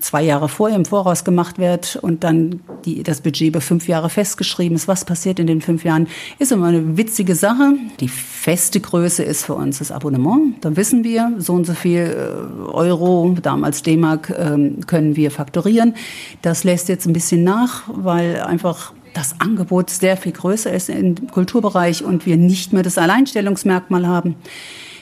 zwei 0.00 0.22
Jahre 0.22 0.48
vorher 0.48 0.76
im 0.76 0.86
Voraus 0.86 1.24
gemacht 1.24 1.58
wird 1.58 1.96
und 1.96 2.24
dann 2.24 2.60
die, 2.86 3.02
das 3.02 3.20
Budget 3.20 3.48
über 3.48 3.60
fünf 3.60 3.86
Jahre 3.86 4.08
festgeschrieben 4.08 4.76
ist. 4.76 4.88
Was 4.88 5.04
passiert 5.04 5.38
in 5.38 5.46
den 5.46 5.60
fünf 5.60 5.84
Jahren, 5.84 6.06
ist 6.38 6.50
immer 6.50 6.68
eine 6.68 6.96
witzige 6.96 7.34
Sache. 7.34 7.74
Die 8.00 8.08
feste 8.08 8.80
Größe 8.80 9.22
ist 9.22 9.44
für 9.44 9.54
uns 9.54 9.78
das 9.78 9.92
Abonnement. 9.92 10.39
Dann 10.60 10.76
wissen 10.76 11.04
wir, 11.04 11.32
so 11.38 11.54
und 11.54 11.66
so 11.66 11.74
viel 11.74 12.00
äh, 12.00 12.70
Euro, 12.70 13.36
damals 13.42 13.82
D-Mark, 13.82 14.32
ähm, 14.36 14.86
können 14.86 15.16
wir 15.16 15.30
faktorieren. 15.30 15.94
Das 16.42 16.64
lässt 16.64 16.88
jetzt 16.88 17.06
ein 17.06 17.12
bisschen 17.12 17.44
nach, 17.44 17.84
weil 17.88 18.40
einfach 18.40 18.92
das 19.14 19.40
Angebot 19.40 19.90
sehr 19.90 20.16
viel 20.16 20.32
größer 20.32 20.72
ist 20.72 20.88
im 20.88 21.30
Kulturbereich 21.30 22.04
und 22.04 22.26
wir 22.26 22.36
nicht 22.36 22.72
mehr 22.72 22.82
das 22.82 22.98
Alleinstellungsmerkmal 22.98 24.06
haben. 24.06 24.36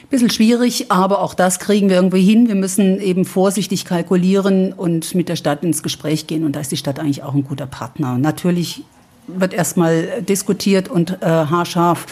Bisschen 0.09 0.31
schwierig, 0.31 0.91
aber 0.91 1.21
auch 1.21 1.35
das 1.35 1.59
kriegen 1.59 1.87
wir 1.89 1.97
irgendwie 1.97 2.23
hin. 2.23 2.47
Wir 2.47 2.55
müssen 2.55 2.99
eben 2.99 3.25
vorsichtig 3.25 3.85
kalkulieren 3.85 4.73
und 4.73 5.13
mit 5.13 5.29
der 5.29 5.35
Stadt 5.35 5.63
ins 5.63 5.83
Gespräch 5.83 6.25
gehen. 6.25 6.45
Und 6.45 6.55
da 6.55 6.61
ist 6.61 6.71
die 6.71 6.77
Stadt 6.77 6.99
eigentlich 6.99 7.21
auch 7.21 7.35
ein 7.35 7.43
guter 7.43 7.67
Partner. 7.67 8.17
natürlich 8.17 8.83
wird 9.37 9.53
erstmal 9.53 10.23
diskutiert 10.23 10.89
und 10.89 11.21
äh, 11.21 11.25
haarscharf 11.25 12.07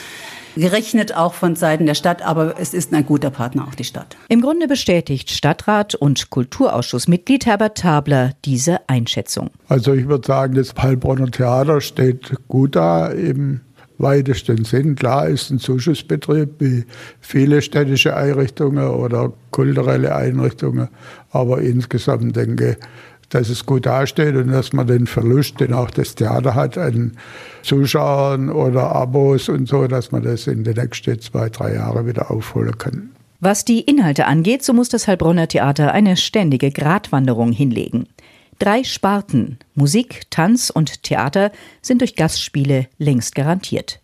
gerechnet, 0.58 1.16
auch 1.16 1.34
von 1.34 1.56
Seiten 1.56 1.86
der 1.86 1.96
Stadt, 1.96 2.22
aber 2.22 2.56
es 2.60 2.74
ist 2.74 2.94
ein 2.94 3.06
guter 3.06 3.30
Partner, 3.30 3.68
auch 3.68 3.76
die 3.76 3.84
Stadt. 3.84 4.18
Im 4.30 4.42
Grunde 4.42 4.68
bestätigt 4.68 5.32
Stadtrat 5.32 5.96
und 5.96 6.30
Kulturausschussmitglied 6.30 7.46
Herbert 7.46 7.78
Tabler 7.78 8.32
diese 8.46 8.88
Einschätzung. 8.90 9.50
Also 9.68 9.94
ich 9.94 10.08
würde 10.08 10.28
sagen, 10.28 10.56
das 10.56 10.74
Heilbronner 10.76 11.32
Theater 11.32 11.82
steht 11.82 12.34
gut 12.48 12.76
da 12.76 13.08
im 13.08 13.62
weitesten 13.98 14.64
Sinn. 14.64 14.96
Klar 14.96 15.28
ist 15.28 15.50
ein 15.50 15.60
Zuschussbetrieb 15.60 16.50
wie 16.60 16.86
viele 17.20 17.62
städtische 17.62 18.16
Einrichtungen 18.16 18.88
oder 18.88 19.34
kulturelle 19.52 20.16
Einrichtungen, 20.16 20.90
aber 21.32 21.62
insgesamt 21.62 22.36
denke 22.36 22.72
ich, 22.72 22.78
dass 23.30 23.50
es 23.50 23.66
gut 23.66 23.86
dasteht 23.86 24.36
und 24.36 24.52
dass 24.52 24.74
man 24.74 24.88
den 24.88 25.08
Verlust, 25.08 25.60
den 25.60 25.74
auch 25.74 25.92
das 25.92 26.16
Theater 26.16 26.56
hat, 26.56 26.78
an 26.78 27.18
Zuschauern 27.64 28.50
oder 28.50 28.96
Abos 28.96 29.50
und 29.50 29.68
so, 29.68 29.88
dass 29.88 30.12
man 30.12 30.24
das 30.24 30.48
in 30.48 30.64
den 30.64 30.76
nächsten 30.76 31.20
zwei, 31.20 31.50
drei 31.50 31.76
Jahren 31.76 32.08
wieder 32.08 32.32
aufholen 32.32 32.78
kann. 32.78 33.10
Was 33.40 33.66
die 33.66 33.82
Inhalte 33.82 34.26
angeht, 34.26 34.64
so 34.64 34.74
muss 34.74 34.90
das 34.90 35.08
Heilbronner 35.08 35.48
Theater 35.48 35.92
eine 35.92 36.18
ständige 36.18 36.72
Gratwanderung 36.72 37.52
hinlegen. 37.52 38.08
Drei 38.58 38.84
Sparten 38.84 39.60
Musik, 39.76 40.24
Tanz 40.32 40.72
und 40.72 41.04
Theater 41.04 41.52
sind 41.84 42.02
durch 42.02 42.16
Gastspiele 42.16 42.88
längst 42.98 43.36
garantiert. 43.36 44.00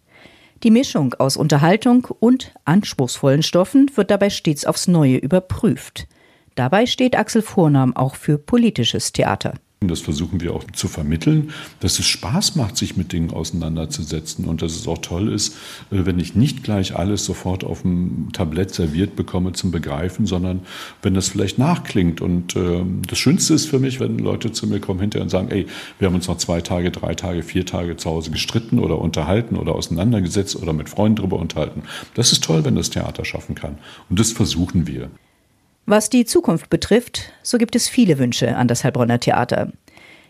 Die 0.62 0.70
Mischung 0.70 1.16
aus 1.16 1.36
Unterhaltung 1.36 2.08
und 2.20 2.54
anspruchsvollen 2.64 3.42
Stoffen 3.42 3.90
wird 3.96 4.12
dabei 4.12 4.30
stets 4.30 4.66
aufs 4.66 4.88
Neue 4.88 5.18
überprüft. 5.18 6.08
Dabei 6.56 6.86
steht 6.86 7.18
Axel 7.18 7.42
Vornam 7.42 7.96
auch 7.96 8.16
für 8.16 8.38
politisches 8.38 9.12
Theater. 9.12 9.54
Das 9.88 10.02
versuchen 10.02 10.42
wir 10.42 10.54
auch 10.54 10.64
zu 10.72 10.88
vermitteln, 10.88 11.52
dass 11.80 12.00
es 12.00 12.06
Spaß 12.06 12.56
macht, 12.56 12.78
sich 12.78 12.96
mit 12.96 13.12
Dingen 13.12 13.32
auseinanderzusetzen 13.32 14.46
und 14.46 14.62
dass 14.62 14.76
es 14.76 14.88
auch 14.88 15.00
toll 15.00 15.32
ist, 15.32 15.56
äh, 15.92 16.06
wenn 16.06 16.20
ich 16.20 16.36
nicht 16.36 16.64
gleich 16.64 16.96
alles 16.96 17.26
sofort 17.26 17.64
auf 17.64 17.82
dem 17.82 18.30
Tablett 18.34 18.74
serviert 18.74 19.16
bekomme 19.16 19.54
zum 19.54 19.72
Begreifen, 19.72 20.26
sondern 20.26 20.62
wenn 21.02 21.14
das 21.14 21.30
vielleicht 21.30 21.58
nachklingt. 21.58 22.22
Und 22.22 22.56
äh, 22.56 22.84
das 23.08 23.18
Schönste 23.18 23.54
ist 23.54 23.66
für 23.66 23.80
mich, 23.80 24.00
wenn 24.00 24.20
Leute 24.20 24.52
zu 24.52 24.68
mir 24.68 24.80
kommen 24.80 25.00
hinterher 25.00 25.24
und 25.24 25.30
sagen, 25.30 25.50
ey, 25.50 25.68
wir 26.00 26.08
haben 26.08 26.16
uns 26.16 26.28
noch 26.28 26.38
zwei 26.38 26.62
Tage, 26.62 26.92
drei 26.92 27.16
Tage, 27.16 27.44
vier 27.44 27.66
Tage 27.66 27.98
zu 27.98 28.10
Hause 28.10 28.32
gestritten 28.32 28.80
oder 28.80 29.00
unterhalten 29.00 29.58
oder 29.58 29.76
auseinandergesetzt 29.76 30.56
oder 30.56 30.74
mit 30.74 30.90
Freunden 30.90 31.18
darüber 31.18 31.40
unterhalten. 31.40 31.84
Das 32.14 32.32
ist 32.32 32.44
toll, 32.44 32.64
wenn 32.66 32.76
das 32.76 32.90
Theater 32.90 33.26
schaffen 33.26 33.56
kann. 33.56 33.78
Und 34.10 34.20
das 34.20 34.32
versuchen 34.32 34.88
wir. 34.88 35.10
Was 35.86 36.10
die 36.10 36.24
Zukunft 36.24 36.70
betrifft, 36.70 37.34
so 37.42 37.58
gibt 37.58 37.76
es 37.76 37.90
viele 37.90 38.18
Wünsche 38.18 38.56
an 38.56 38.70
das 38.70 38.86
Heilbronner 38.86 39.20
Theater. 39.20 39.72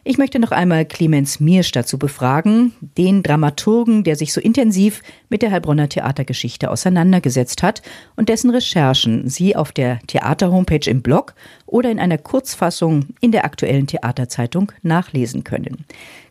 Ich 0.06 0.18
möchte 0.18 0.38
noch 0.38 0.52
einmal 0.52 0.84
Clemens 0.84 1.40
Miersch 1.40 1.72
dazu 1.72 1.98
befragen, 1.98 2.74
den 2.98 3.24
Dramaturgen, 3.24 4.04
der 4.04 4.18
sich 4.18 4.34
so 4.34 4.42
intensiv 4.42 5.02
mit 5.30 5.42
der 5.42 5.50
Heilbronner 5.50 5.88
Theatergeschichte 5.88 6.70
auseinandergesetzt 6.70 7.64
hat 7.64 7.82
und 8.18 8.28
dessen 8.28 8.50
Recherchen 8.50 9.30
Sie 9.30 9.56
auf 9.56 9.72
der 9.72 10.00
Theaterhomepage 10.08 10.90
im 10.90 11.02
Blog 11.02 11.36
oder 11.66 11.90
in 11.90 12.00
einer 12.00 12.18
Kurzfassung 12.18 13.06
in 13.22 13.32
der 13.32 13.46
aktuellen 13.46 13.88
Theaterzeitung 13.88 14.74
nachlesen 14.82 15.46
können. 15.46 15.86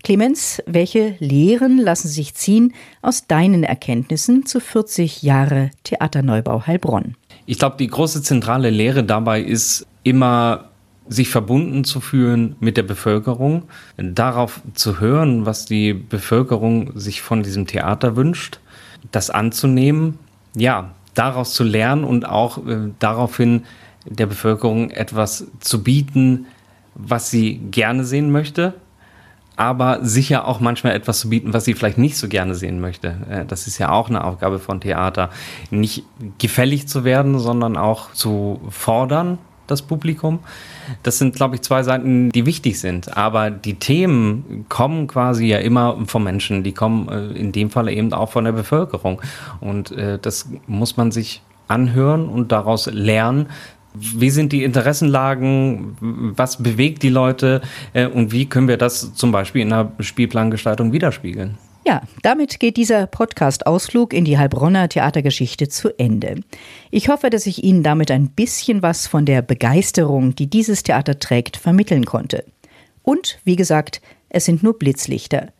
Clemens, 0.04 0.62
welche 0.66 1.14
Lehren 1.18 1.78
lassen 1.78 2.08
sich 2.08 2.34
ziehen 2.34 2.74
aus 3.00 3.26
deinen 3.26 3.64
Erkenntnissen 3.64 4.44
zu 4.44 4.60
40 4.60 5.22
Jahre 5.22 5.70
Theaterneubau 5.84 6.66
Heilbronn? 6.66 7.14
Ich 7.46 7.58
glaube, 7.58 7.76
die 7.78 7.86
große 7.86 8.22
zentrale 8.22 8.68
Lehre 8.68 9.02
dabei 9.02 9.40
ist 9.40 9.86
immer 10.02 10.71
sich 11.08 11.28
verbunden 11.28 11.84
zu 11.84 12.00
fühlen 12.00 12.56
mit 12.60 12.76
der 12.76 12.84
Bevölkerung, 12.84 13.64
darauf 13.96 14.60
zu 14.74 15.00
hören, 15.00 15.46
was 15.46 15.66
die 15.66 15.92
Bevölkerung 15.94 16.98
sich 16.98 17.22
von 17.22 17.42
diesem 17.42 17.66
Theater 17.66 18.16
wünscht, 18.16 18.60
das 19.10 19.30
anzunehmen, 19.30 20.18
ja, 20.54 20.92
daraus 21.14 21.54
zu 21.54 21.64
lernen 21.64 22.04
und 22.04 22.26
auch 22.26 22.66
äh, 22.66 22.90
daraufhin 22.98 23.64
der 24.06 24.26
Bevölkerung 24.26 24.90
etwas 24.90 25.46
zu 25.60 25.82
bieten, 25.82 26.46
was 26.94 27.30
sie 27.30 27.58
gerne 27.70 28.04
sehen 28.04 28.32
möchte, 28.32 28.74
aber 29.56 29.98
sicher 30.02 30.46
auch 30.48 30.60
manchmal 30.60 30.94
etwas 30.94 31.20
zu 31.20 31.28
bieten, 31.28 31.52
was 31.52 31.64
sie 31.64 31.74
vielleicht 31.74 31.98
nicht 31.98 32.16
so 32.16 32.28
gerne 32.28 32.54
sehen 32.54 32.80
möchte. 32.80 33.16
Äh, 33.28 33.44
das 33.44 33.66
ist 33.66 33.78
ja 33.78 33.90
auch 33.90 34.08
eine 34.08 34.24
Aufgabe 34.24 34.58
von 34.58 34.80
Theater, 34.80 35.30
nicht 35.70 36.04
gefällig 36.38 36.88
zu 36.88 37.04
werden, 37.04 37.38
sondern 37.38 37.76
auch 37.76 38.12
zu 38.12 38.60
fordern, 38.70 39.38
das 39.66 39.82
Publikum. 39.82 40.40
Das 41.02 41.18
sind, 41.18 41.34
glaube 41.34 41.56
ich, 41.56 41.62
zwei 41.62 41.82
Seiten, 41.82 42.30
die 42.30 42.46
wichtig 42.46 42.78
sind. 42.78 43.16
Aber 43.16 43.50
die 43.50 43.74
Themen 43.74 44.66
kommen 44.68 45.06
quasi 45.06 45.46
ja 45.46 45.58
immer 45.58 45.98
vom 46.06 46.24
Menschen. 46.24 46.62
Die 46.62 46.72
kommen 46.72 47.08
äh, 47.08 47.38
in 47.38 47.52
dem 47.52 47.70
Fall 47.70 47.88
eben 47.88 48.12
auch 48.12 48.30
von 48.30 48.44
der 48.44 48.52
Bevölkerung. 48.52 49.20
Und 49.60 49.92
äh, 49.92 50.18
das 50.20 50.48
muss 50.66 50.96
man 50.96 51.12
sich 51.12 51.42
anhören 51.68 52.28
und 52.28 52.52
daraus 52.52 52.86
lernen, 52.86 53.46
wie 53.94 54.30
sind 54.30 54.52
die 54.52 54.64
Interessenlagen? 54.64 55.96
Was 56.36 56.62
bewegt 56.62 57.02
die 57.02 57.10
Leute? 57.10 57.60
Äh, 57.92 58.06
und 58.06 58.32
wie 58.32 58.46
können 58.46 58.68
wir 58.68 58.78
das 58.78 59.14
zum 59.14 59.32
Beispiel 59.32 59.62
in 59.62 59.70
der 59.70 59.92
Spielplangestaltung 60.00 60.92
widerspiegeln? 60.92 61.58
Ja, 61.84 62.02
damit 62.22 62.60
geht 62.60 62.76
dieser 62.76 63.08
Podcast-Ausflug 63.08 64.12
in 64.12 64.24
die 64.24 64.38
Heilbronner 64.38 64.88
Theatergeschichte 64.88 65.68
zu 65.68 65.88
Ende. 65.98 66.36
Ich 66.92 67.08
hoffe, 67.08 67.28
dass 67.28 67.46
ich 67.46 67.64
Ihnen 67.64 67.82
damit 67.82 68.12
ein 68.12 68.28
bisschen 68.28 68.82
was 68.82 69.08
von 69.08 69.26
der 69.26 69.42
Begeisterung, 69.42 70.36
die 70.36 70.46
dieses 70.46 70.84
Theater 70.84 71.18
trägt, 71.18 71.56
vermitteln 71.56 72.04
konnte. 72.04 72.44
Und, 73.02 73.40
wie 73.42 73.56
gesagt, 73.56 74.00
es 74.28 74.44
sind 74.44 74.62
nur 74.62 74.78
Blitzlichter. 74.78 75.52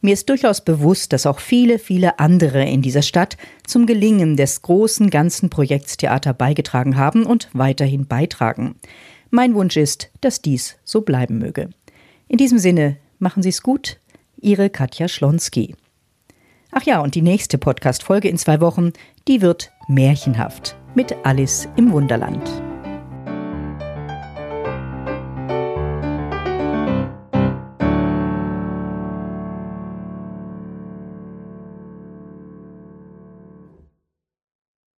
Mir 0.00 0.14
ist 0.14 0.28
durchaus 0.28 0.64
bewusst, 0.64 1.12
dass 1.12 1.26
auch 1.26 1.38
viele, 1.38 1.78
viele 1.78 2.18
andere 2.18 2.64
in 2.64 2.82
dieser 2.82 3.02
Stadt 3.02 3.36
zum 3.64 3.86
Gelingen 3.86 4.36
des 4.36 4.62
großen 4.62 5.10
ganzen 5.10 5.48
Projekts 5.48 5.96
Theater 5.96 6.34
beigetragen 6.34 6.96
haben 6.96 7.24
und 7.24 7.50
weiterhin 7.52 8.08
beitragen. 8.08 8.74
Mein 9.30 9.54
Wunsch 9.54 9.76
ist, 9.76 10.10
dass 10.20 10.42
dies 10.42 10.76
so 10.82 11.02
bleiben 11.02 11.38
möge. 11.38 11.70
In 12.26 12.36
diesem 12.36 12.58
Sinne, 12.58 12.96
machen 13.20 13.44
Sie 13.44 13.50
es 13.50 13.62
gut. 13.62 13.98
Ihre 14.40 14.70
Katja 14.70 15.08
Schlonski. 15.08 15.74
Ach 16.70 16.82
ja, 16.82 17.00
und 17.00 17.14
die 17.14 17.22
nächste 17.22 17.58
Podcast-Folge 17.58 18.28
in 18.28 18.38
zwei 18.38 18.60
Wochen, 18.60 18.92
die 19.26 19.40
wird 19.40 19.70
märchenhaft 19.88 20.76
mit 20.94 21.14
Alice 21.24 21.68
im 21.76 21.92
Wunderland. 21.92 22.67